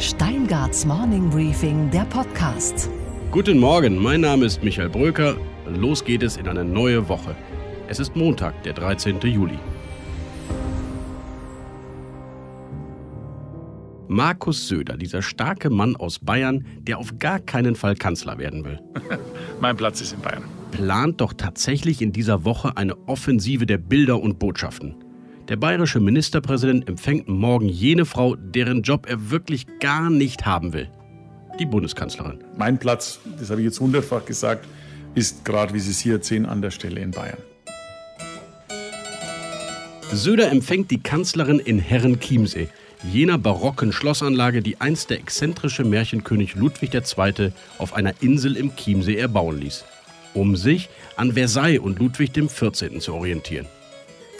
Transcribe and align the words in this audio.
Steingarts 0.00 0.86
Morning 0.86 1.28
Briefing, 1.28 1.90
der 1.90 2.06
Podcast. 2.06 2.88
Guten 3.30 3.58
Morgen, 3.58 3.98
mein 3.98 4.22
Name 4.22 4.46
ist 4.46 4.64
Michael 4.64 4.88
Bröker. 4.88 5.36
Los 5.66 6.02
geht 6.02 6.22
es 6.22 6.38
in 6.38 6.48
eine 6.48 6.64
neue 6.64 7.06
Woche. 7.10 7.36
Es 7.86 8.00
ist 8.00 8.16
Montag, 8.16 8.62
der 8.62 8.72
13. 8.72 9.20
Juli. 9.20 9.58
Markus 14.08 14.68
Söder, 14.68 14.96
dieser 14.96 15.20
starke 15.20 15.68
Mann 15.68 15.96
aus 15.96 16.18
Bayern, 16.18 16.64
der 16.80 16.96
auf 16.96 17.18
gar 17.18 17.38
keinen 17.38 17.76
Fall 17.76 17.94
Kanzler 17.94 18.38
werden 18.38 18.64
will. 18.64 18.80
mein 19.60 19.76
Platz 19.76 20.00
ist 20.00 20.14
in 20.14 20.20
Bayern. 20.20 20.44
Plant 20.70 21.20
doch 21.20 21.34
tatsächlich 21.34 22.00
in 22.00 22.12
dieser 22.12 22.46
Woche 22.46 22.74
eine 22.78 22.96
Offensive 23.06 23.66
der 23.66 23.76
Bilder 23.76 24.18
und 24.18 24.38
Botschaften. 24.38 24.94
Der 25.50 25.56
bayerische 25.56 25.98
Ministerpräsident 25.98 26.88
empfängt 26.88 27.26
morgen 27.26 27.68
jene 27.68 28.04
Frau, 28.04 28.36
deren 28.36 28.82
Job 28.82 29.08
er 29.10 29.32
wirklich 29.32 29.66
gar 29.80 30.08
nicht 30.08 30.46
haben 30.46 30.72
will. 30.72 30.88
Die 31.58 31.66
Bundeskanzlerin. 31.66 32.38
Mein 32.56 32.78
Platz, 32.78 33.18
das 33.36 33.50
habe 33.50 33.60
ich 33.60 33.64
jetzt 33.64 33.80
hundertfach 33.80 34.24
gesagt, 34.24 34.64
ist 35.16 35.44
gerade, 35.44 35.74
wie 35.74 35.80
Sie 35.80 35.90
es 35.90 35.98
hier 35.98 36.14
erzählen, 36.14 36.46
an 36.46 36.62
der 36.62 36.70
Stelle 36.70 37.00
in 37.00 37.10
Bayern. 37.10 37.38
Söder 40.12 40.52
empfängt 40.52 40.92
die 40.92 41.02
Kanzlerin 41.02 41.58
in 41.58 41.80
Herrenchiemsee, 41.80 42.68
jener 43.02 43.36
barocken 43.36 43.92
Schlossanlage, 43.92 44.62
die 44.62 44.80
einst 44.80 45.10
der 45.10 45.18
exzentrische 45.18 45.82
Märchenkönig 45.82 46.54
Ludwig 46.54 46.94
II. 46.94 47.50
auf 47.78 47.94
einer 47.94 48.14
Insel 48.22 48.56
im 48.56 48.76
Chiemsee 48.76 49.16
erbauen 49.16 49.58
ließ, 49.58 49.84
um 50.32 50.54
sich 50.54 50.88
an 51.16 51.32
Versailles 51.32 51.80
und 51.80 51.98
Ludwig 51.98 52.34
XIV. 52.34 53.00
zu 53.00 53.14
orientieren. 53.14 53.66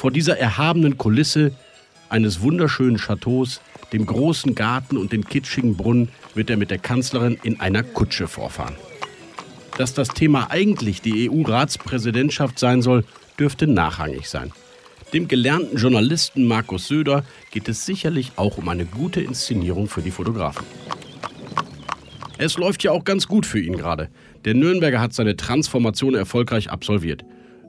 Vor 0.01 0.11
dieser 0.11 0.39
erhabenen 0.39 0.97
Kulisse 0.97 1.53
eines 2.09 2.41
wunderschönen 2.41 2.97
Chateaus, 2.97 3.61
dem 3.93 4.07
großen 4.07 4.55
Garten 4.55 4.97
und 4.97 5.13
dem 5.13 5.27
kitschigen 5.27 5.77
Brunnen 5.77 6.09
wird 6.35 6.49
er 6.49 6.57
mit 6.57 6.71
der 6.71 6.79
Kanzlerin 6.79 7.37
in 7.43 7.61
einer 7.61 7.83
Kutsche 7.83 8.27
vorfahren. 8.27 8.77
Dass 9.77 9.93
das 9.93 10.09
Thema 10.09 10.51
eigentlich 10.51 11.03
die 11.03 11.29
EU-Ratspräsidentschaft 11.29 12.59
sein 12.59 12.81
soll, 12.81 13.05
dürfte 13.39 13.67
nachrangig 13.67 14.31
sein. 14.31 14.53
Dem 15.13 15.29
gelernten 15.29 15.77
Journalisten 15.77 16.47
Markus 16.47 16.89
Söder 16.89 17.23
geht 17.51 17.69
es 17.69 17.85
sicherlich 17.85 18.33
auch 18.37 18.57
um 18.57 18.71
eine 18.71 18.87
gute 18.87 19.21
Inszenierung 19.21 19.87
für 19.87 20.01
die 20.01 20.13
Fotografen. 20.13 20.65
Es 22.39 22.57
läuft 22.57 22.83
ja 22.85 22.93
auch 22.93 23.05
ganz 23.05 23.29
gut 23.29 23.45
für 23.45 23.61
ihn 23.61 23.77
gerade. 23.77 24.09
Der 24.47 24.55
Nürnberger 24.55 25.03
hat 25.03 25.13
seine 25.13 25.37
Transformation 25.37 26.15
erfolgreich 26.15 26.71
absolviert. 26.71 27.23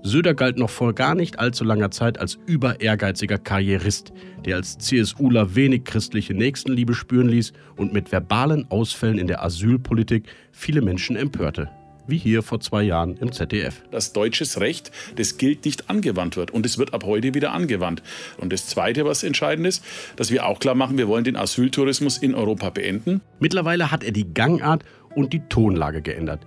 Söder 0.03 0.33
galt 0.33 0.57
noch 0.57 0.71
vor 0.71 0.93
gar 0.93 1.13
nicht 1.13 1.37
allzu 1.37 1.63
langer 1.63 1.91
Zeit 1.91 2.19
als 2.19 2.39
über 2.47 2.81
ehrgeiziger 2.81 3.37
Karrierist, 3.37 4.11
der 4.45 4.55
als 4.55 4.79
CSUler 4.79 5.55
wenig 5.55 5.83
christliche 5.83 6.33
Nächstenliebe 6.33 6.95
spüren 6.95 7.29
ließ 7.29 7.53
und 7.75 7.93
mit 7.93 8.11
verbalen 8.11 8.65
Ausfällen 8.71 9.19
in 9.19 9.27
der 9.27 9.43
Asylpolitik 9.43 10.25
viele 10.51 10.81
Menschen 10.81 11.15
empörte. 11.15 11.69
Wie 12.07 12.17
hier 12.17 12.41
vor 12.41 12.59
zwei 12.59 12.81
Jahren 12.81 13.15
im 13.17 13.31
ZDF. 13.31 13.83
Das 13.91 14.11
deutsches 14.11 14.59
Recht, 14.59 14.91
das 15.17 15.37
gilt 15.37 15.65
nicht 15.65 15.87
angewandt 15.91 16.35
wird. 16.35 16.49
Und 16.49 16.65
es 16.65 16.79
wird 16.79 16.95
ab 16.95 17.03
heute 17.05 17.35
wieder 17.35 17.51
angewandt. 17.51 18.01
Und 18.37 18.51
das 18.51 18.65
Zweite, 18.65 19.05
was 19.05 19.21
entscheidend 19.21 19.67
ist, 19.67 19.85
dass 20.15 20.31
wir 20.31 20.47
auch 20.47 20.57
klar 20.57 20.73
machen, 20.73 20.97
wir 20.97 21.07
wollen 21.07 21.23
den 21.23 21.35
Asyltourismus 21.35 22.17
in 22.17 22.33
Europa 22.33 22.71
beenden. 22.71 23.21
Mittlerweile 23.39 23.91
hat 23.91 24.03
er 24.03 24.11
die 24.11 24.33
Gangart 24.33 24.83
und 25.13 25.31
die 25.31 25.41
Tonlage 25.47 26.01
geändert. 26.01 26.41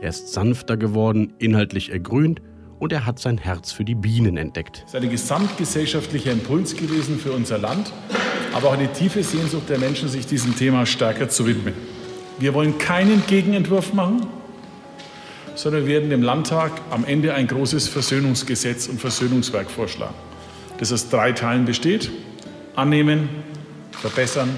Er 0.00 0.10
ist 0.10 0.32
sanfter 0.32 0.76
geworden, 0.76 1.32
inhaltlich 1.38 1.90
ergrünt 1.90 2.40
und 2.80 2.92
er 2.92 3.06
hat 3.06 3.20
sein 3.20 3.38
Herz 3.38 3.70
für 3.70 3.84
die 3.84 3.94
Bienen 3.94 4.36
entdeckt. 4.36 4.82
Es 4.86 4.94
ist 4.94 5.00
ein 5.00 5.08
gesamtgesellschaftlicher 5.08 6.32
Impuls 6.32 6.74
gewesen 6.74 7.20
für 7.20 7.30
unser 7.32 7.58
Land, 7.58 7.92
aber 8.52 8.68
auch 8.68 8.72
eine 8.72 8.92
tiefe 8.92 9.22
Sehnsucht 9.22 9.68
der 9.68 9.78
Menschen, 9.78 10.08
sich 10.08 10.26
diesem 10.26 10.56
Thema 10.56 10.86
stärker 10.86 11.28
zu 11.28 11.46
widmen. 11.46 11.74
Wir 12.38 12.54
wollen 12.54 12.78
keinen 12.78 13.22
Gegenentwurf 13.26 13.92
machen, 13.92 14.26
sondern 15.54 15.86
werden 15.86 16.08
dem 16.08 16.22
Landtag 16.22 16.72
am 16.90 17.04
Ende 17.04 17.34
ein 17.34 17.46
großes 17.46 17.86
Versöhnungsgesetz 17.86 18.88
und 18.88 18.98
Versöhnungswerk 18.98 19.70
vorschlagen, 19.70 20.14
das 20.78 20.90
aus 20.90 21.10
drei 21.10 21.32
Teilen 21.32 21.66
besteht. 21.66 22.10
Annehmen, 22.74 23.28
verbessern, 23.92 24.48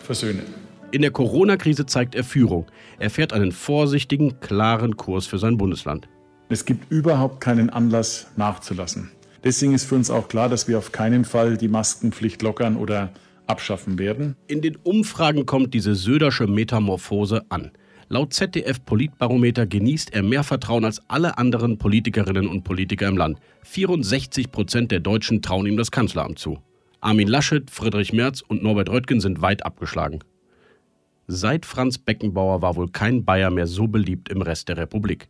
versöhnen. 0.00 0.44
In 0.92 1.02
der 1.02 1.10
Corona-Krise 1.10 1.84
zeigt 1.84 2.14
er 2.14 2.24
Führung. 2.24 2.66
Er 2.98 3.10
fährt 3.10 3.34
einen 3.34 3.52
vorsichtigen, 3.52 4.40
klaren 4.40 4.96
Kurs 4.96 5.26
für 5.26 5.38
sein 5.38 5.58
Bundesland. 5.58 6.08
Es 6.48 6.64
gibt 6.64 6.92
überhaupt 6.92 7.40
keinen 7.40 7.70
Anlass 7.70 8.28
nachzulassen. 8.36 9.10
Deswegen 9.42 9.74
ist 9.74 9.84
für 9.84 9.96
uns 9.96 10.10
auch 10.10 10.28
klar, 10.28 10.48
dass 10.48 10.68
wir 10.68 10.78
auf 10.78 10.92
keinen 10.92 11.24
Fall 11.24 11.56
die 11.56 11.68
Maskenpflicht 11.68 12.40
lockern 12.42 12.76
oder 12.76 13.10
abschaffen 13.46 13.98
werden. 13.98 14.36
In 14.46 14.60
den 14.60 14.76
Umfragen 14.76 15.46
kommt 15.46 15.74
diese 15.74 15.94
Södersche 15.94 16.46
Metamorphose 16.46 17.44
an. 17.48 17.72
Laut 18.08 18.32
ZDF-Politbarometer 18.32 19.66
genießt 19.66 20.14
er 20.14 20.22
mehr 20.22 20.44
Vertrauen 20.44 20.84
als 20.84 21.02
alle 21.08 21.38
anderen 21.38 21.78
Politikerinnen 21.78 22.46
und 22.46 22.62
Politiker 22.62 23.08
im 23.08 23.16
Land. 23.16 23.40
64 23.64 24.52
Prozent 24.52 24.92
der 24.92 25.00
Deutschen 25.00 25.42
trauen 25.42 25.66
ihm 25.66 25.76
das 25.76 25.90
Kanzleramt 25.90 26.38
zu. 26.38 26.58
Armin 27.00 27.26
Laschet, 27.26 27.68
Friedrich 27.70 28.12
Merz 28.12 28.40
und 28.40 28.62
Norbert 28.62 28.88
Röttgen 28.88 29.20
sind 29.20 29.42
weit 29.42 29.66
abgeschlagen. 29.66 30.20
Seit 31.26 31.66
Franz 31.66 31.98
Beckenbauer 31.98 32.62
war 32.62 32.76
wohl 32.76 32.88
kein 32.88 33.24
Bayer 33.24 33.50
mehr 33.50 33.66
so 33.66 33.88
beliebt 33.88 34.28
im 34.28 34.42
Rest 34.42 34.68
der 34.68 34.76
Republik. 34.76 35.28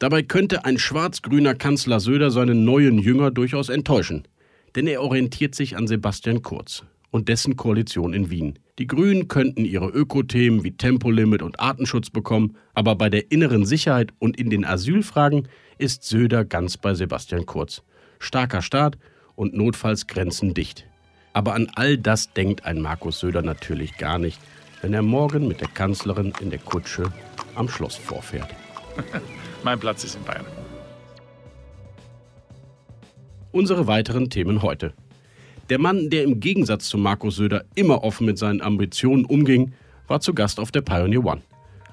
Dabei 0.00 0.22
könnte 0.22 0.64
ein 0.64 0.78
schwarz-grüner 0.78 1.54
Kanzler 1.54 2.00
Söder 2.00 2.30
seinen 2.30 2.64
neuen 2.64 2.98
Jünger 2.98 3.30
durchaus 3.30 3.68
enttäuschen. 3.68 4.26
Denn 4.74 4.86
er 4.86 5.02
orientiert 5.02 5.54
sich 5.54 5.76
an 5.76 5.86
Sebastian 5.86 6.40
Kurz 6.40 6.84
und 7.10 7.28
dessen 7.28 7.56
Koalition 7.56 8.14
in 8.14 8.30
Wien. 8.30 8.58
Die 8.78 8.86
Grünen 8.86 9.28
könnten 9.28 9.66
ihre 9.66 9.88
Ökothemen 9.90 10.64
wie 10.64 10.70
Tempolimit 10.72 11.42
und 11.42 11.60
Artenschutz 11.60 12.08
bekommen, 12.08 12.56
aber 12.72 12.94
bei 12.94 13.10
der 13.10 13.30
inneren 13.30 13.66
Sicherheit 13.66 14.14
und 14.18 14.38
in 14.38 14.48
den 14.48 14.64
Asylfragen 14.64 15.48
ist 15.76 16.04
Söder 16.04 16.46
ganz 16.46 16.78
bei 16.78 16.94
Sebastian 16.94 17.44
Kurz. 17.44 17.82
Starker 18.20 18.62
Staat 18.62 18.96
und 19.34 19.52
notfalls 19.54 20.06
Grenzen 20.06 20.54
dicht. 20.54 20.86
Aber 21.34 21.52
an 21.52 21.70
all 21.74 21.98
das 21.98 22.32
denkt 22.32 22.64
ein 22.64 22.80
Markus 22.80 23.20
Söder 23.20 23.42
natürlich 23.42 23.98
gar 23.98 24.18
nicht, 24.18 24.40
wenn 24.80 24.94
er 24.94 25.02
morgen 25.02 25.46
mit 25.46 25.60
der 25.60 25.68
Kanzlerin 25.68 26.32
in 26.40 26.48
der 26.48 26.58
Kutsche 26.58 27.12
am 27.54 27.68
Schloss 27.68 27.96
vorfährt. 27.96 28.48
Mein 29.62 29.78
Platz 29.78 30.04
ist 30.04 30.16
in 30.16 30.24
Bayern. 30.24 30.46
Unsere 33.52 33.86
weiteren 33.86 34.30
Themen 34.30 34.62
heute. 34.62 34.94
Der 35.68 35.78
Mann, 35.78 36.08
der 36.08 36.24
im 36.24 36.40
Gegensatz 36.40 36.88
zu 36.88 36.96
Markus 36.96 37.36
Söder 37.36 37.64
immer 37.74 38.02
offen 38.02 38.26
mit 38.26 38.38
seinen 38.38 38.62
Ambitionen 38.62 39.24
umging, 39.24 39.72
war 40.08 40.20
zu 40.20 40.32
Gast 40.32 40.58
auf 40.58 40.70
der 40.70 40.80
Pioneer 40.80 41.24
One. 41.24 41.42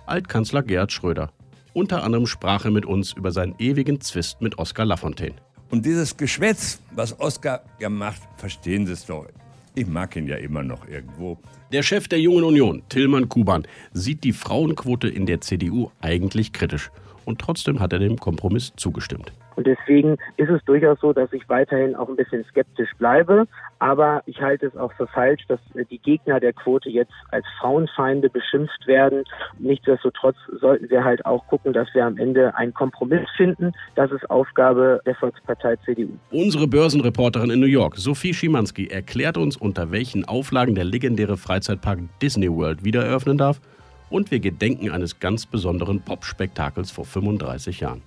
Altkanzler 0.06 0.64
Gerhard 0.64 0.94
Schröder. 0.94 1.32
Unter 1.74 2.04
anderem 2.04 2.26
sprach 2.26 2.64
er 2.64 2.72
mit 2.72 2.86
uns 2.86 3.14
über 3.14 3.32
seinen 3.32 3.54
ewigen 3.60 4.00
Zwist 4.00 4.42
mit 4.42 4.58
Oskar 4.58 4.86
Lafontaine. 4.86 5.36
Und 5.70 5.86
dieses 5.86 6.16
Geschwätz, 6.16 6.80
was 6.92 7.20
Oskar 7.20 7.64
ja 7.80 7.90
macht, 7.90 8.22
verstehen 8.38 8.88
Sie 8.88 8.94
es 8.94 9.06
doch. 9.06 9.28
Ich 9.76 9.86
mag 9.86 10.16
ihn 10.16 10.26
ja 10.26 10.38
immer 10.38 10.64
noch 10.64 10.88
irgendwo. 10.88 11.38
Der 11.74 11.84
Chef 11.84 12.08
der 12.08 12.20
Jungen 12.20 12.46
Union, 12.46 12.82
Tillmann 12.88 13.28
Kuban, 13.28 13.68
sieht 13.92 14.24
die 14.24 14.34
Frauenquote 14.34 15.10
in 15.10 15.26
der 15.26 15.42
CDU 15.42 15.92
eigentlich 16.00 16.54
kritisch 16.54 16.90
und 17.28 17.40
trotzdem 17.40 17.80
hat 17.82 17.92
er 17.92 18.00
dem 18.00 18.18
Kompromiss 18.18 18.74
zugestimmt. 18.78 19.34
Und 19.58 19.68
deswegen 19.68 20.18
ist 20.38 20.50
es 20.50 20.64
durchaus 20.66 21.00
so, 21.02 21.14
dass 21.14 21.34
ich 21.34 21.50
weiterhin 21.50 21.96
auch 21.96 22.08
ein 22.08 22.16
bisschen 22.16 22.46
skeptisch 22.46 22.92
bleibe. 23.00 23.48
Aber 23.80 24.22
ich 24.28 24.40
halte 24.40 24.68
es 24.68 24.78
auch 24.78 24.94
für 24.94 25.08
falsch, 25.08 25.42
dass 25.48 25.60
die 25.90 25.98
Gegner 25.98 26.40
der 26.40 26.54
Quote 26.54 26.90
jetzt 26.90 27.12
als 27.32 27.44
Frauenfeinde 27.60 28.30
beschimpft 28.30 28.86
werden. 28.86 29.24
Nichtsdestotrotz 29.58 30.38
sollten 30.62 30.90
wir 30.90 31.04
halt 31.04 31.26
auch 31.26 31.46
gucken, 31.48 31.74
dass 31.74 31.88
wir 31.94 32.06
am 32.06 32.18
Ende 32.18 32.56
einen 32.56 32.74
Kompromiss 32.74 33.28
finden. 33.36 33.74
Das 33.96 34.12
ist 34.12 34.30
Aufgabe 34.30 35.02
der 35.06 35.16
Volkspartei 35.16 35.76
CDU. 35.78 36.12
Unsere 36.32 36.68
Börsenreporterin 36.68 37.50
in 37.50 37.60
New 37.60 37.66
York, 37.66 37.96
Sophie 37.98 38.36
Schimanski, 38.36 38.88
erklärt 38.88 39.38
uns, 39.38 39.58
unter 39.58 39.92
welchen 39.92 40.24
Auflagen 40.26 40.76
der 40.76 40.86
legendäre 40.86 41.36
Freizeitpark 41.36 42.00
Disney 42.22 42.50
World 42.50 42.86
wieder 42.86 43.04
eröffnen 43.04 43.40
darf 43.40 43.60
und 44.10 44.32
wir 44.32 44.40
gedenken 44.40 44.92
eines 44.92 45.20
ganz 45.20 45.46
besonderen 45.46 46.02
Pop-Spektakels 46.02 46.92
vor 46.92 47.06
35 47.06 47.80
Jahren. 47.82 48.02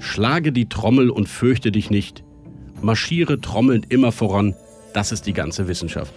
Schlage 0.00 0.52
die 0.52 0.68
Trommel 0.68 1.10
und 1.10 1.28
fürchte 1.28 1.72
dich 1.72 1.90
nicht. 1.90 2.22
Marschiere 2.82 3.40
trommelnd 3.40 3.90
immer 3.90 4.12
voran, 4.12 4.54
das 4.92 5.10
ist 5.10 5.26
die 5.26 5.32
ganze 5.32 5.66
Wissenschaft. 5.66 6.12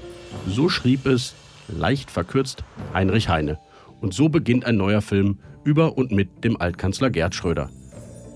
So 0.48 0.70
schrieb 0.70 1.06
es, 1.06 1.34
leicht 1.68 2.12
verkürzt, 2.12 2.64
Heinrich 2.94 3.30
Heine. 3.30 3.60
Und 4.02 4.14
so 4.14 4.30
beginnt 4.30 4.66
ein 4.66 4.78
neuer 4.78 5.02
Film 5.02 5.40
über 5.64 5.98
und 5.98 6.12
mit 6.12 6.44
dem 6.44 6.62
Altkanzler 6.62 7.10
Gerd 7.10 7.34
Schröder. 7.34 7.70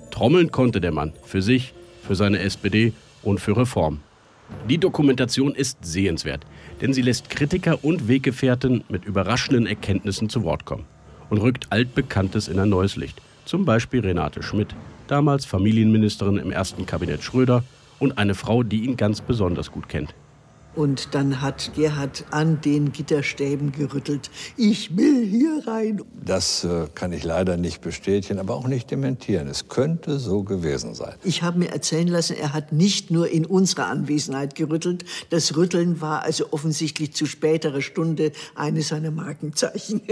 Trommeln 0.10 0.52
konnte 0.52 0.82
der 0.82 0.92
Mann, 0.92 1.14
für 1.24 1.42
sich, 1.42 1.74
für 2.02 2.16
seine 2.16 2.40
SPD 2.40 2.94
und 3.22 3.40
für 3.40 3.56
Reform. 3.56 4.00
Die 4.68 4.78
Dokumentation 4.78 5.54
ist 5.54 5.86
sehenswert, 5.86 6.46
denn 6.82 6.94
sie 6.94 7.02
lässt 7.02 7.30
Kritiker 7.30 7.84
und 7.84 8.08
Weggefährten 8.08 8.84
mit 8.90 9.06
überraschenden 9.06 9.68
Erkenntnissen 9.68 10.30
zu 10.30 10.44
Wort 10.44 10.66
kommen 10.66 10.86
und 11.30 11.38
rückt 11.38 11.68
Altbekanntes 11.70 12.48
in 12.48 12.60
ein 12.60 12.70
neues 12.70 12.96
Licht. 12.96 13.22
Zum 13.46 13.66
Beispiel 13.66 14.02
Renate 14.02 14.44
Schmidt, 14.44 14.76
damals 15.08 15.46
Familienministerin 15.46 16.38
im 16.38 16.52
ersten 16.52 16.86
Kabinett 16.86 17.24
Schröder 17.24 17.64
und 18.00 18.18
eine 18.18 18.36
Frau, 18.36 18.64
die 18.64 18.84
ihn 18.84 18.98
ganz 18.98 19.22
besonders 19.22 19.72
gut 19.72 19.88
kennt. 19.90 20.14
Und 20.76 21.14
dann 21.14 21.42
hat 21.42 21.72
Gerhard 21.76 22.26
an 22.32 22.62
den 22.62 22.92
Gitterstäben 22.92 23.72
gerüttelt. 23.72 24.32
Ich 24.56 24.96
will 24.96 25.26
hier 25.26 25.68
rein. 25.68 26.02
Das 26.24 26.64
äh, 26.64 26.88
kann 26.96 27.12
ich 27.12 27.24
leider 27.24 27.58
nicht 27.58 27.82
bestätigen, 27.82 28.40
aber 28.40 28.56
auch 28.56 28.68
nicht 28.68 28.90
dementieren. 28.90 29.48
Es 29.48 29.68
könnte 29.68 30.20
so 30.20 30.44
gewesen 30.44 30.94
sein. 30.94 31.16
Ich 31.24 31.44
habe 31.44 31.60
mir 31.60 31.72
erzählen 31.72 32.08
lassen, 32.08 32.38
er 32.38 32.54
hat 32.54 32.72
nicht 32.72 33.12
nur 33.12 33.30
in 33.30 33.46
unserer 33.46 33.88
Anwesenheit 33.88 34.56
gerüttelt. 34.56 35.06
Das 35.30 35.56
Rütteln 35.58 36.00
war 36.00 36.24
also 36.24 36.52
offensichtlich 36.52 37.14
zu 37.14 37.26
späterer 37.26 37.82
Stunde 37.82 38.32
eines 38.56 38.90
seiner 38.90 39.12
Markenzeichen. 39.12 40.02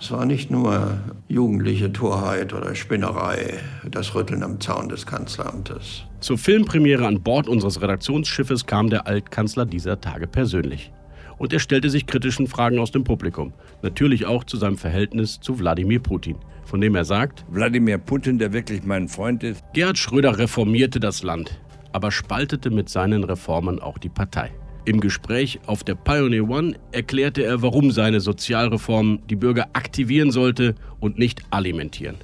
Es 0.00 0.12
war 0.12 0.26
nicht 0.26 0.48
nur 0.50 0.98
jugendliche 1.26 1.92
Torheit 1.92 2.54
oder 2.54 2.76
Spinnerei, 2.76 3.54
das 3.90 4.14
Rütteln 4.14 4.44
am 4.44 4.60
Zaun 4.60 4.88
des 4.88 5.06
Kanzleramtes. 5.06 6.04
Zur 6.20 6.38
Filmpremiere 6.38 7.04
an 7.04 7.20
Bord 7.20 7.48
unseres 7.48 7.82
Redaktionsschiffes 7.82 8.66
kam 8.66 8.90
der 8.90 9.08
Altkanzler 9.08 9.66
dieser 9.66 10.00
Tage 10.00 10.28
persönlich. 10.28 10.92
Und 11.36 11.52
er 11.52 11.58
stellte 11.58 11.90
sich 11.90 12.06
kritischen 12.06 12.46
Fragen 12.46 12.78
aus 12.78 12.92
dem 12.92 13.02
Publikum. 13.02 13.52
Natürlich 13.82 14.24
auch 14.24 14.44
zu 14.44 14.56
seinem 14.56 14.78
Verhältnis 14.78 15.40
zu 15.40 15.58
Wladimir 15.58 16.00
Putin, 16.00 16.36
von 16.64 16.80
dem 16.80 16.94
er 16.94 17.04
sagt: 17.04 17.44
Wladimir 17.50 17.98
Putin, 17.98 18.38
der 18.38 18.52
wirklich 18.52 18.84
mein 18.84 19.08
Freund 19.08 19.42
ist. 19.42 19.64
Gerhard 19.72 19.98
Schröder 19.98 20.38
reformierte 20.38 21.00
das 21.00 21.24
Land, 21.24 21.60
aber 21.92 22.12
spaltete 22.12 22.70
mit 22.70 22.88
seinen 22.88 23.24
Reformen 23.24 23.80
auch 23.80 23.98
die 23.98 24.10
Partei. 24.10 24.52
Im 24.84 25.00
Gespräch 25.00 25.60
auf 25.66 25.84
der 25.84 25.94
Pioneer 25.94 26.48
One 26.48 26.76
erklärte 26.92 27.42
er, 27.42 27.62
warum 27.62 27.90
seine 27.90 28.20
Sozialreform 28.20 29.20
die 29.28 29.36
Bürger 29.36 29.68
aktivieren 29.74 30.30
sollte 30.30 30.74
und 31.00 31.18
nicht 31.18 31.42
alimentieren. 31.50 32.16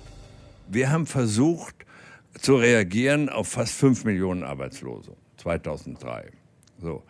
Wir 0.69 0.91
haben 0.91 1.07
versucht 1.07 1.75
zu 2.41 2.57
reagieren 2.57 3.29
auf 3.29 3.49
fast 3.49 3.75
5 3.75 4.05
Millionen 4.05 4.43
Arbeitslose 4.43 5.17
2003. 5.37 6.31
So. 6.81 7.03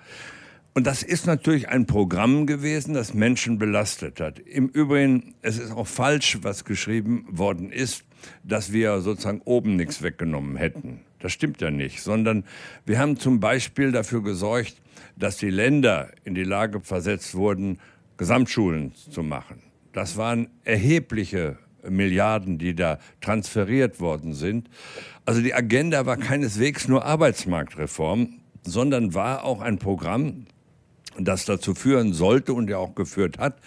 Und 0.75 0.89
das 0.89 1.05
ist 1.05 1.27
natürlich 1.27 1.69
ein 1.69 1.87
Programm 1.87 2.47
gewesen, 2.47 2.95
das 2.95 3.15
Menschen 3.15 3.59
belastet 3.59 4.21
hat. 4.21 4.41
Im 4.41 4.69
Übrigen, 4.69 5.35
es 5.41 5.59
ist 5.59 5.71
auch 5.71 5.87
falsch, 5.87 6.39
was 6.43 6.65
geschrieben 6.65 7.27
worden 7.31 7.71
ist, 7.71 8.05
dass 8.43 8.73
wir 8.73 9.01
sozusagen 9.01 9.41
oben 9.45 9.77
nichts 9.77 10.03
weggenommen 10.03 10.57
hätten. 10.57 11.01
Das 11.21 11.33
stimmt 11.33 11.61
ja 11.61 11.71
nicht, 11.71 12.03
sondern 12.03 12.45
wir 12.87 12.99
haben 12.99 13.19
zum 13.19 13.39
Beispiel 13.39 13.93
dafür 13.93 14.23
gesorgt, 14.23 14.83
dass 15.17 15.37
die 15.37 15.51
Länder 15.51 16.11
in 16.25 16.35
die 16.35 16.45
Lage 16.45 16.81
versetzt 16.81 17.35
wurden, 17.35 17.79
Gesamtschulen 18.17 18.95
zu 18.95 19.23
machen. 19.23 19.63
Das 19.93 20.17
waren 20.17 20.49
erhebliche 20.65 21.59
Milliarden, 21.89 22.59
die 22.59 22.75
da 22.75 22.99
transferiert 23.21 24.01
worden 24.01 24.35
sind. 24.35 24.69
Also 25.27 25.41
die 25.41 25.55
Agenda 25.55 26.07
war 26.07 26.17
keineswegs 26.17 26.89
nur 26.89 27.05
Arbeitsmarktreform, 27.05 28.41
sondern 28.63 29.15
war 29.15 29.45
auch 29.45 29.61
ein 29.61 29.79
Programm, 29.79 30.47
das 31.19 31.45
dazu 31.45 31.75
führen 31.75 32.13
sollte 32.13 32.55
und 32.55 32.69
ja 32.69 32.79
auch 32.79 32.95
geführt 32.95 33.39
hat, 33.39 33.59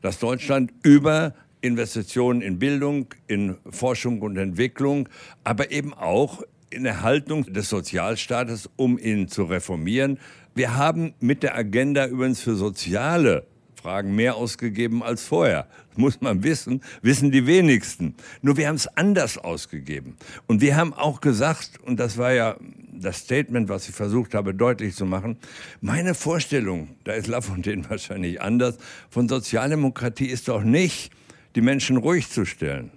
dass 0.00 0.18
Deutschland 0.18 0.72
über 0.82 1.34
Investitionen 1.60 2.42
in 2.42 2.58
Bildung, 2.58 3.06
in 3.26 3.56
Forschung 3.70 4.20
und 4.20 4.36
Entwicklung, 4.36 5.08
aber 5.44 5.70
eben 5.70 5.94
auch 5.94 6.42
in 6.70 6.84
Erhaltung 6.84 7.44
des 7.44 7.68
Sozialstaates, 7.68 8.68
um 8.76 8.98
ihn 8.98 9.28
zu 9.28 9.44
reformieren, 9.44 10.18
wir 10.54 10.76
haben 10.76 11.14
mit 11.20 11.42
der 11.42 11.56
Agenda 11.56 12.06
übrigens 12.06 12.40
für 12.40 12.54
soziale 12.54 13.46
Fragen 13.84 14.14
mehr 14.14 14.36
ausgegeben 14.36 15.02
als 15.02 15.24
vorher. 15.24 15.66
Das 15.90 15.98
muss 15.98 16.20
man 16.20 16.42
wissen, 16.42 16.80
wissen 17.02 17.30
die 17.30 17.46
wenigsten. 17.46 18.14
Nur 18.40 18.56
wir 18.56 18.68
haben 18.68 18.76
es 18.76 18.86
anders 18.96 19.36
ausgegeben. 19.36 20.16
Und 20.46 20.62
wir 20.62 20.76
haben 20.76 20.94
auch 20.94 21.20
gesagt, 21.20 21.80
und 21.84 22.00
das 22.00 22.16
war 22.16 22.32
ja 22.32 22.56
das 22.92 23.18
Statement, 23.18 23.68
was 23.68 23.88
ich 23.88 23.94
versucht 23.94 24.34
habe 24.34 24.54
deutlich 24.54 24.94
zu 24.94 25.04
machen, 25.04 25.36
meine 25.82 26.14
Vorstellung, 26.14 26.96
da 27.04 27.12
ist 27.12 27.26
Lafontaine 27.26 27.84
wahrscheinlich 27.90 28.40
anders, 28.40 28.78
von 29.10 29.28
Sozialdemokratie 29.28 30.26
ist 30.26 30.48
doch 30.48 30.62
nicht, 30.62 31.12
die 31.54 31.60
Menschen 31.60 31.98
ruhig 31.98 32.30
zu 32.30 32.46
stellen 32.46 32.90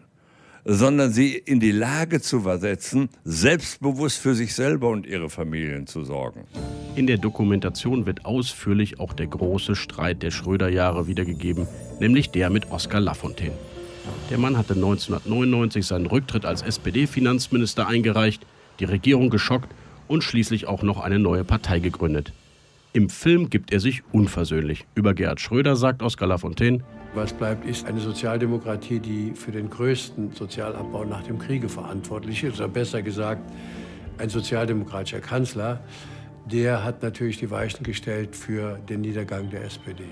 sondern 0.70 1.14
sie 1.14 1.34
in 1.34 1.62
die 1.62 1.72
Lage 1.72 2.20
zu 2.20 2.42
versetzen, 2.42 3.08
selbstbewusst 3.24 4.20
für 4.20 4.36
sich 4.36 4.54
selber 4.54 4.90
und 4.90 5.08
ihre 5.08 5.30
Familien 5.30 5.88
zu 5.88 6.04
sorgen. 6.04 6.44
In 6.96 7.08
der 7.08 7.18
Dokumentation 7.18 8.06
wird 8.06 8.26
ausführlich 8.26 9.00
auch 9.00 9.14
der 9.14 9.28
große 9.28 9.76
Streit 9.78 10.24
der 10.24 10.32
Schröder-Jahre 10.32 11.08
wiedergegeben, 11.08 11.68
nämlich 12.02 12.32
der 12.32 12.50
mit 12.50 12.70
Oskar 12.70 13.00
Lafontaine. 13.00 13.58
Der 14.30 14.38
Mann 14.38 14.58
hatte 14.58 14.74
1999 14.74 15.86
seinen 15.86 16.06
Rücktritt 16.06 16.44
als 16.46 16.64
SPD-Finanzminister 16.64 17.88
eingereicht, 17.88 18.46
die 18.82 18.86
Regierung 18.86 19.30
geschockt 19.30 19.74
und 20.10 20.22
schließlich 20.22 20.68
auch 20.68 20.84
noch 20.84 21.00
eine 21.00 21.18
neue 21.18 21.46
Partei 21.46 21.80
gegründet. 21.80 22.34
Im 22.92 23.10
Film 23.10 23.50
gibt 23.50 23.72
er 23.72 23.80
sich 23.80 24.04
unversöhnlich. 24.12 24.86
Über 24.96 25.14
Gerhard 25.14 25.40
Schröder 25.40 25.78
sagt 25.78 26.02
Oskar 26.02 26.28
Lafontaine, 26.28 26.84
was 27.18 27.34
bleibt, 27.34 27.66
ist 27.66 27.86
eine 27.88 28.00
Sozialdemokratie, 28.00 29.00
die 29.00 29.34
für 29.34 29.52
den 29.52 29.70
größten 29.70 30.34
Sozialabbau 30.34 31.04
nach 31.04 31.24
dem 31.24 31.40
Kriege 31.40 31.68
verantwortlich 31.68 32.44
ist. 32.44 32.60
Oder 32.60 32.70
besser 32.70 33.02
gesagt, 33.02 33.42
ein 34.20 34.30
sozialdemokratischer 34.30 35.20
Kanzler, 35.20 35.82
der 36.46 36.84
hat 36.84 37.02
natürlich 37.02 37.38
die 37.38 37.50
Weichen 37.50 37.84
gestellt 37.84 38.36
für 38.36 38.78
den 38.88 39.02
Niedergang 39.02 39.50
der 39.50 39.64
SPD. 39.66 40.06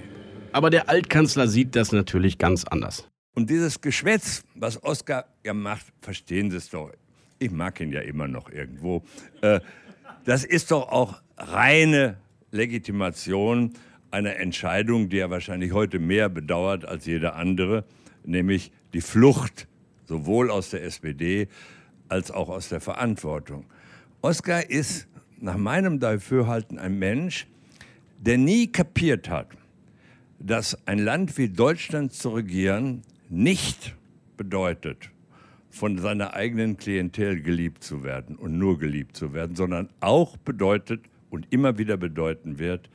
Aber 0.52 0.70
der 0.70 0.90
Altkanzler 0.90 1.48
sieht 1.48 1.76
das 1.76 1.92
natürlich 1.92 2.40
ganz 2.40 2.66
anders. 2.66 3.08
Und 3.36 3.50
dieses 3.50 3.82
Geschwätz, 3.82 4.44
was 4.56 4.82
Oskar 4.84 5.26
ja 5.46 5.54
macht, 5.54 5.86
verstehen 6.02 6.50
Sie 6.50 6.58
es 6.58 6.70
doch. 6.70 6.92
Ich 7.38 7.52
mag 7.52 7.80
ihn 7.82 7.92
ja 7.92 8.02
immer 8.02 8.28
noch 8.28 8.50
irgendwo. 8.50 9.04
Äh, 9.42 9.60
das 10.24 10.44
ist 10.44 10.72
doch 10.72 10.90
auch 10.90 11.22
reine 11.38 12.18
Legitimation 12.50 13.74
einer 14.16 14.38
Entscheidung, 14.38 15.10
die 15.10 15.20
er 15.20 15.30
wahrscheinlich 15.30 15.74
heute 15.74 16.00
mehr 16.00 16.30
bedauert 16.30 16.86
als 16.86 17.06
jeder 17.06 17.36
andere, 17.36 17.84
nämlich 18.24 18.72
die 18.94 19.02
Flucht 19.02 19.68
sowohl 20.06 20.50
aus 20.50 20.70
der 20.70 20.84
SPD 20.84 21.50
als 22.08 22.32
auch 22.32 22.48
aus 22.48 22.70
der 22.70 22.80
Verantwortung. 22.80 23.66
Oskar 24.22 24.70
ist 24.70 25.08
nach 25.40 25.58
meinem 25.58 26.00
Dafürhalten 26.00 26.80
ein 26.80 26.98
Mensch, 26.98 27.46
der 28.18 28.38
nie 28.38 28.68
kapiert 28.68 29.30
hat, 29.30 29.50
dass 30.40 30.88
ein 30.88 31.00
Land 31.00 31.38
wie 31.38 31.50
Deutschland 31.50 32.14
zu 32.14 32.30
regieren 32.30 33.02
nicht 33.30 33.96
bedeutet, 34.38 35.10
von 35.70 35.98
seiner 35.98 36.34
eigenen 36.36 36.78
Klientel 36.78 37.42
geliebt 37.42 37.84
zu 37.84 38.04
werden 38.04 38.38
und 38.38 38.58
nur 38.58 38.80
geliebt 38.80 39.18
zu 39.18 39.34
werden, 39.34 39.58
sondern 39.58 39.90
auch 40.00 40.38
bedeutet 40.38 41.02
und 41.30 41.48
immer 41.50 41.78
wieder 41.78 41.98
bedeuten 41.98 42.60
wird, 42.60 42.90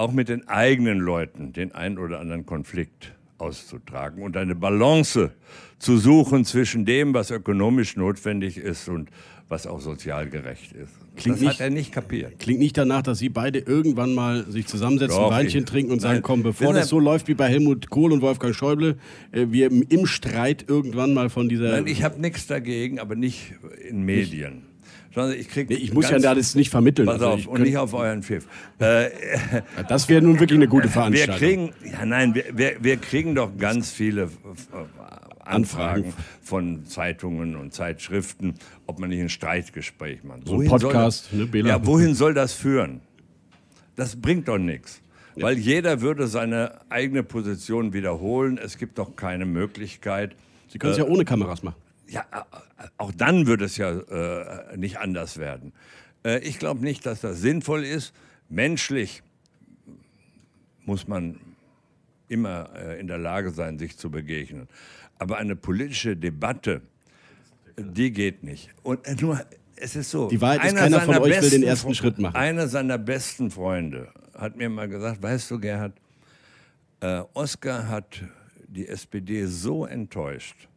auch 0.00 0.12
mit 0.12 0.30
den 0.30 0.48
eigenen 0.48 0.98
Leuten 0.98 1.52
den 1.52 1.72
einen 1.72 1.98
oder 1.98 2.20
anderen 2.20 2.46
Konflikt 2.46 3.12
auszutragen 3.36 4.22
und 4.22 4.36
eine 4.36 4.54
Balance 4.54 5.32
zu 5.78 5.98
suchen 5.98 6.44
zwischen 6.44 6.84
dem, 6.84 7.14
was 7.14 7.30
ökonomisch 7.30 7.96
notwendig 7.96 8.56
ist 8.56 8.88
und 8.88 9.10
was 9.48 9.66
auch 9.66 9.80
sozial 9.80 10.28
gerecht 10.28 10.72
ist. 10.72 10.92
Klingt 11.16 11.36
das 11.36 11.42
nicht, 11.42 11.50
hat 11.54 11.60
er 11.60 11.70
nicht 11.70 11.92
kapiert. 11.92 12.38
Klingt 12.38 12.60
nicht 12.60 12.78
danach, 12.78 13.02
dass 13.02 13.18
Sie 13.18 13.28
beide 13.28 13.58
irgendwann 13.58 14.14
mal 14.14 14.44
sich 14.48 14.66
zusammensetzen, 14.66 15.18
Doch, 15.18 15.30
Weinchen 15.30 15.60
ich, 15.60 15.66
trinken 15.66 15.92
und 15.92 16.02
nein, 16.02 16.12
sagen, 16.12 16.22
komm, 16.22 16.42
bevor 16.42 16.72
das 16.72 16.88
so 16.88 17.00
läuft 17.00 17.28
wie 17.28 17.34
bei 17.34 17.48
Helmut 17.48 17.90
Kohl 17.90 18.12
und 18.12 18.22
Wolfgang 18.22 18.54
Schäuble, 18.54 18.96
äh, 19.32 19.46
wir 19.50 19.70
im 19.70 20.06
Streit 20.06 20.64
irgendwann 20.68 21.14
mal 21.14 21.30
von 21.30 21.48
dieser... 21.48 21.72
Nein, 21.72 21.86
ich 21.88 22.04
habe 22.04 22.20
nichts 22.20 22.46
dagegen, 22.46 23.00
aber 23.00 23.16
nicht 23.16 23.54
in 23.88 24.04
Medien. 24.04 24.54
Nicht 24.54 24.69
ich, 25.36 25.48
krieg 25.48 25.68
nee, 25.68 25.76
ich 25.76 25.92
muss 25.92 26.08
ja 26.08 26.18
das 26.18 26.54
nicht 26.54 26.70
vermitteln. 26.70 27.06
Pass 27.06 27.14
also 27.20 27.28
auf, 27.28 27.46
und 27.46 27.62
nicht 27.62 27.76
auf 27.76 27.94
euren 27.94 28.22
Pfiff. 28.22 28.46
Äh, 28.78 29.10
das 29.88 30.08
wäre 30.08 30.22
nun 30.22 30.38
wirklich 30.38 30.58
eine 30.58 30.68
gute 30.68 30.88
Veranstaltung. 30.90 31.40
Wir 31.40 31.48
kriegen, 31.48 31.72
ja 31.92 32.06
nein, 32.06 32.34
wir, 32.34 32.44
wir, 32.52 32.76
wir 32.80 32.96
kriegen 32.96 33.34
doch 33.34 33.56
ganz 33.56 33.90
viele 33.90 34.22
äh, 34.22 34.28
Anfragen 35.44 36.14
von 36.42 36.86
Zeitungen 36.86 37.56
und 37.56 37.74
Zeitschriften, 37.74 38.54
ob 38.86 39.00
man 39.00 39.10
nicht 39.10 39.20
ein 39.20 39.28
Streitgespräch 39.28 40.22
macht. 40.22 40.46
So 40.46 40.60
ein 40.60 40.68
Podcast, 40.68 41.26
das, 41.26 41.32
ne, 41.32 41.46
Bela? 41.46 41.68
Ja, 41.68 41.86
wohin 41.86 42.14
soll 42.14 42.34
das 42.34 42.52
führen? 42.52 43.00
Das 43.96 44.16
bringt 44.20 44.48
doch 44.48 44.58
nichts. 44.58 45.02
Ja. 45.34 45.44
Weil 45.44 45.58
jeder 45.58 46.00
würde 46.00 46.26
seine 46.26 46.80
eigene 46.88 47.22
Position 47.22 47.92
wiederholen. 47.92 48.58
Es 48.58 48.78
gibt 48.78 48.98
doch 48.98 49.16
keine 49.16 49.46
Möglichkeit. 49.46 50.36
Sie 50.68 50.78
können 50.78 50.92
es 50.92 50.98
äh, 50.98 51.02
ja 51.02 51.08
ohne 51.08 51.24
Kameras 51.24 51.62
machen. 51.62 51.76
Ja, 52.10 52.24
auch 52.96 53.12
dann 53.12 53.46
würde 53.46 53.66
es 53.66 53.76
ja 53.76 53.90
äh, 53.90 54.76
nicht 54.76 54.98
anders 54.98 55.38
werden. 55.38 55.72
Äh, 56.24 56.40
ich 56.40 56.58
glaube 56.58 56.82
nicht, 56.82 57.06
dass 57.06 57.20
das 57.20 57.40
sinnvoll 57.40 57.84
ist. 57.84 58.12
Menschlich 58.48 59.22
muss 60.84 61.06
man 61.06 61.38
immer 62.28 62.70
äh, 62.74 62.98
in 62.98 63.06
der 63.06 63.18
Lage 63.18 63.50
sein, 63.52 63.78
sich 63.78 63.96
zu 63.96 64.10
begegnen. 64.10 64.68
Aber 65.18 65.38
eine 65.38 65.54
politische 65.54 66.16
Debatte, 66.16 66.82
die 67.78 68.10
geht 68.10 68.42
nicht. 68.42 68.70
Und 68.82 69.06
äh, 69.06 69.14
nur, 69.20 69.40
es 69.76 69.94
ist 69.94 70.10
so. 70.10 70.28
Die 70.28 70.40
Wahrheit 70.40 70.64
ist, 70.64 70.76
keiner 70.76 71.00
von 71.00 71.18
euch 71.18 71.40
will 71.42 71.50
den 71.50 71.62
ersten 71.62 71.94
Schritt 71.94 72.18
machen. 72.18 72.34
Einer 72.34 72.66
seiner 72.66 72.98
besten 72.98 73.50
Freunde 73.50 74.08
hat 74.34 74.56
mir 74.56 74.68
mal 74.68 74.88
gesagt, 74.88 75.22
weißt 75.22 75.50
du, 75.50 75.60
Gerhard, 75.60 75.92
äh, 77.00 77.22
Oskar 77.34 77.88
hat 77.88 78.22
die 78.66 78.88
SPD 78.88 79.46
so 79.46 79.86
enttäuscht, 79.86 80.68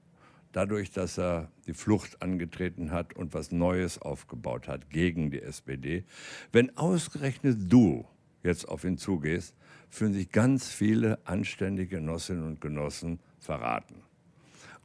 dadurch, 0.53 0.91
dass 0.91 1.19
er 1.19 1.51
die 1.67 1.73
Flucht 1.73 2.21
angetreten 2.21 2.91
hat 2.91 3.13
und 3.15 3.33
was 3.33 3.51
Neues 3.51 4.01
aufgebaut 4.01 4.67
hat 4.67 4.89
gegen 4.89 5.31
die 5.31 5.41
SPD. 5.41 6.05
Wenn 6.51 6.77
ausgerechnet 6.77 7.57
du 7.71 8.05
jetzt 8.43 8.67
auf 8.67 8.85
ihn 8.85 8.97
zugehst, 8.97 9.55
fühlen 9.89 10.13
sich 10.13 10.31
ganz 10.31 10.69
viele 10.69 11.19
anständige 11.25 11.97
Genossinnen 11.97 12.43
und 12.43 12.61
Genossen 12.61 13.19
verraten. 13.39 14.03